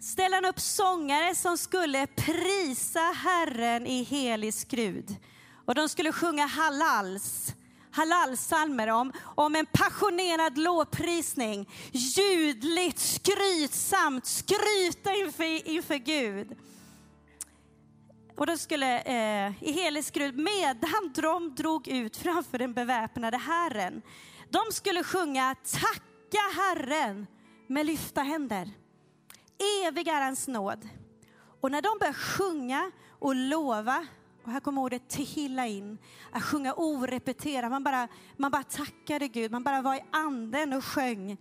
Ställde 0.00 0.36
han 0.36 0.44
upp 0.44 0.60
sångare 0.60 1.34
som 1.34 1.58
skulle 1.58 2.06
prisa 2.06 3.00
Herren 3.00 3.86
i 3.86 4.02
helig 4.02 4.54
skrud. 4.54 5.16
Och 5.66 5.74
de 5.74 5.88
skulle 5.88 6.12
sjunga 6.12 6.46
halals 6.46 7.54
halalsalmer 7.96 8.88
om, 8.88 9.12
om 9.34 9.56
en 9.56 9.66
passionerad 9.66 10.58
lovprisning. 10.58 11.68
Ljudligt, 11.92 12.98
skrytsamt, 12.98 14.26
skryta 14.26 15.14
inför, 15.14 15.68
inför 15.68 15.94
Gud. 15.94 16.56
Och 18.36 18.46
då 18.46 18.56
skulle 18.56 19.00
eh, 19.00 19.62
i 19.62 19.72
helig 19.72 20.04
skrud, 20.04 20.38
medan 20.38 21.12
de 21.14 21.54
drog 21.54 21.88
ut 21.88 22.16
framför 22.16 22.58
den 22.58 22.72
beväpnade 22.72 23.36
Herren, 23.36 24.02
de 24.50 24.72
skulle 24.72 25.04
sjunga 25.04 25.54
tacka 25.54 26.40
Herren 26.56 27.26
med 27.66 27.86
lyfta 27.86 28.22
händer. 28.22 28.70
Evig 29.86 30.08
är 30.08 30.22
hans 30.22 30.48
nåd. 30.48 30.88
Och 31.60 31.70
när 31.70 31.82
de 31.82 31.98
började 31.98 32.18
sjunga 32.18 32.90
och 33.18 33.34
lova, 33.34 34.06
och 34.46 34.52
här 34.52 34.60
kommer 34.60 34.82
ordet 34.82 35.08
tehilla 35.08 35.66
in, 35.66 35.98
att 36.32 36.42
sjunga 36.42 36.74
orepeterat, 36.74 37.70
man 37.70 37.84
bara, 37.84 38.08
man 38.36 38.50
bara 38.50 38.62
tackade 38.62 39.28
Gud, 39.28 39.52
man 39.52 39.64
bara 39.64 39.82
var 39.82 39.94
i 39.94 40.04
anden 40.12 40.72
och 40.72 40.84
sjöng. 40.84 41.36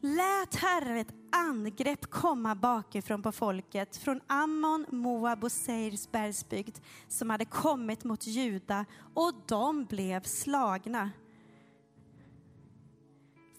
Lät 0.00 0.54
Herren 0.54 0.96
ett 0.96 1.14
angrepp 1.32 2.10
komma 2.10 2.54
bakifrån 2.54 3.22
på 3.22 3.32
folket, 3.32 3.96
från 3.96 4.20
Ammon, 4.26 4.86
Moab 4.88 5.44
och 5.44 5.52
Seirs 5.52 6.10
bergsbygd, 6.10 6.78
som 7.08 7.30
hade 7.30 7.44
kommit 7.44 8.04
mot 8.04 8.26
Juda, 8.26 8.84
och 9.14 9.32
de 9.46 9.84
blev 9.84 10.22
slagna. 10.22 11.10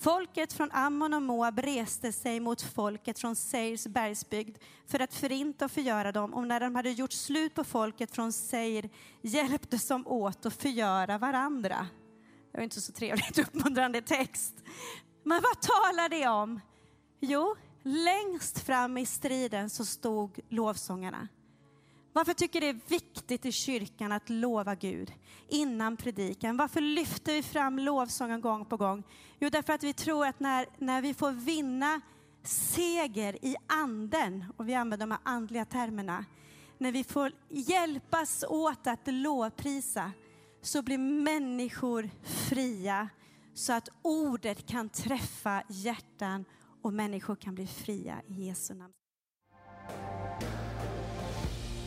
Folket 0.06 0.54
från 0.54 0.72
Ammon 0.72 1.14
och 1.14 1.22
Moab 1.22 1.60
reste 1.60 2.12
sig 2.12 2.40
mot 2.40 2.62
folket 2.62 3.20
från 3.20 3.36
Seirs 3.36 3.88
bergsbygd 3.88 4.58
för 4.88 5.00
att 5.00 5.14
förinta 5.14 5.66
och 5.66 5.72
förgöra 5.72 6.12
dem. 6.12 6.34
Och 6.34 6.48
när 6.48 6.60
de 6.60 6.76
hade 6.76 6.92
gjort 6.92 7.12
slut 7.12 7.54
på 7.54 7.64
folket 7.64 8.12
från 8.12 8.34
Seir 8.34 8.90
hjälptes 9.22 9.88
de 9.88 10.08
åt 10.08 10.46
att 10.46 10.54
förgöra 10.54 11.18
varandra. 11.18 11.88
Det 12.52 12.58
var 12.58 12.64
inte 12.64 12.82
så 12.82 12.92
trevligt 12.92 13.40
uppmuntrande 13.48 14.02
text. 14.02 14.54
Men 15.24 15.42
vad 15.42 15.62
talar 15.62 16.10
det 16.10 16.28
om? 16.28 16.62
Jo, 17.20 17.56
längst 17.84 18.60
fram 18.60 18.98
i 18.98 19.06
striden 19.06 19.70
så 19.70 19.86
stod 19.86 20.40
lovsångarna. 20.50 21.28
Varför 22.16 22.34
tycker 22.34 22.62
det 22.62 22.68
är 22.68 22.80
viktigt 22.88 23.46
i 23.46 23.52
kyrkan 23.52 24.12
att 24.12 24.30
lova 24.30 24.76
Gud 24.76 25.14
innan 25.48 25.98
predikan? 25.98 26.58
Varför 26.58 26.82
lyfter 26.82 27.34
vi 27.34 27.44
fram 27.44 27.80
lovsången 27.80 28.42
gång 28.42 28.66
på 28.66 28.78
gång? 28.78 29.04
Jo, 29.40 29.50
därför 29.50 29.74
att 29.74 29.84
vi 29.84 29.94
tror 29.94 30.26
att 30.26 30.40
när, 30.40 30.66
när 30.78 31.02
vi 31.02 31.14
får 31.14 31.32
vinna 31.32 32.02
seger 32.44 33.46
i 33.46 33.56
anden, 33.68 34.46
och 34.58 34.70
vi 34.70 34.74
använder 34.74 35.08
de 35.08 35.12
här 35.12 35.20
andliga 35.24 35.66
termerna, 35.66 36.26
när 36.78 36.92
vi 36.92 37.04
får 37.04 37.32
hjälpas 37.50 38.44
åt 38.50 38.88
att 38.88 39.02
lovprisa, 39.06 40.12
så 40.62 40.82
blir 40.82 40.98
människor 40.98 42.10
fria 42.24 43.10
så 43.54 43.74
att 43.74 43.90
ordet 44.02 44.68
kan 44.68 44.90
träffa 44.90 45.64
hjärtan 45.70 46.46
och 46.82 46.94
människor 46.94 47.36
kan 47.36 47.56
bli 47.56 47.68
fria 47.68 48.22
i 48.28 48.34
Jesu 48.34 48.74
namn. 48.74 48.94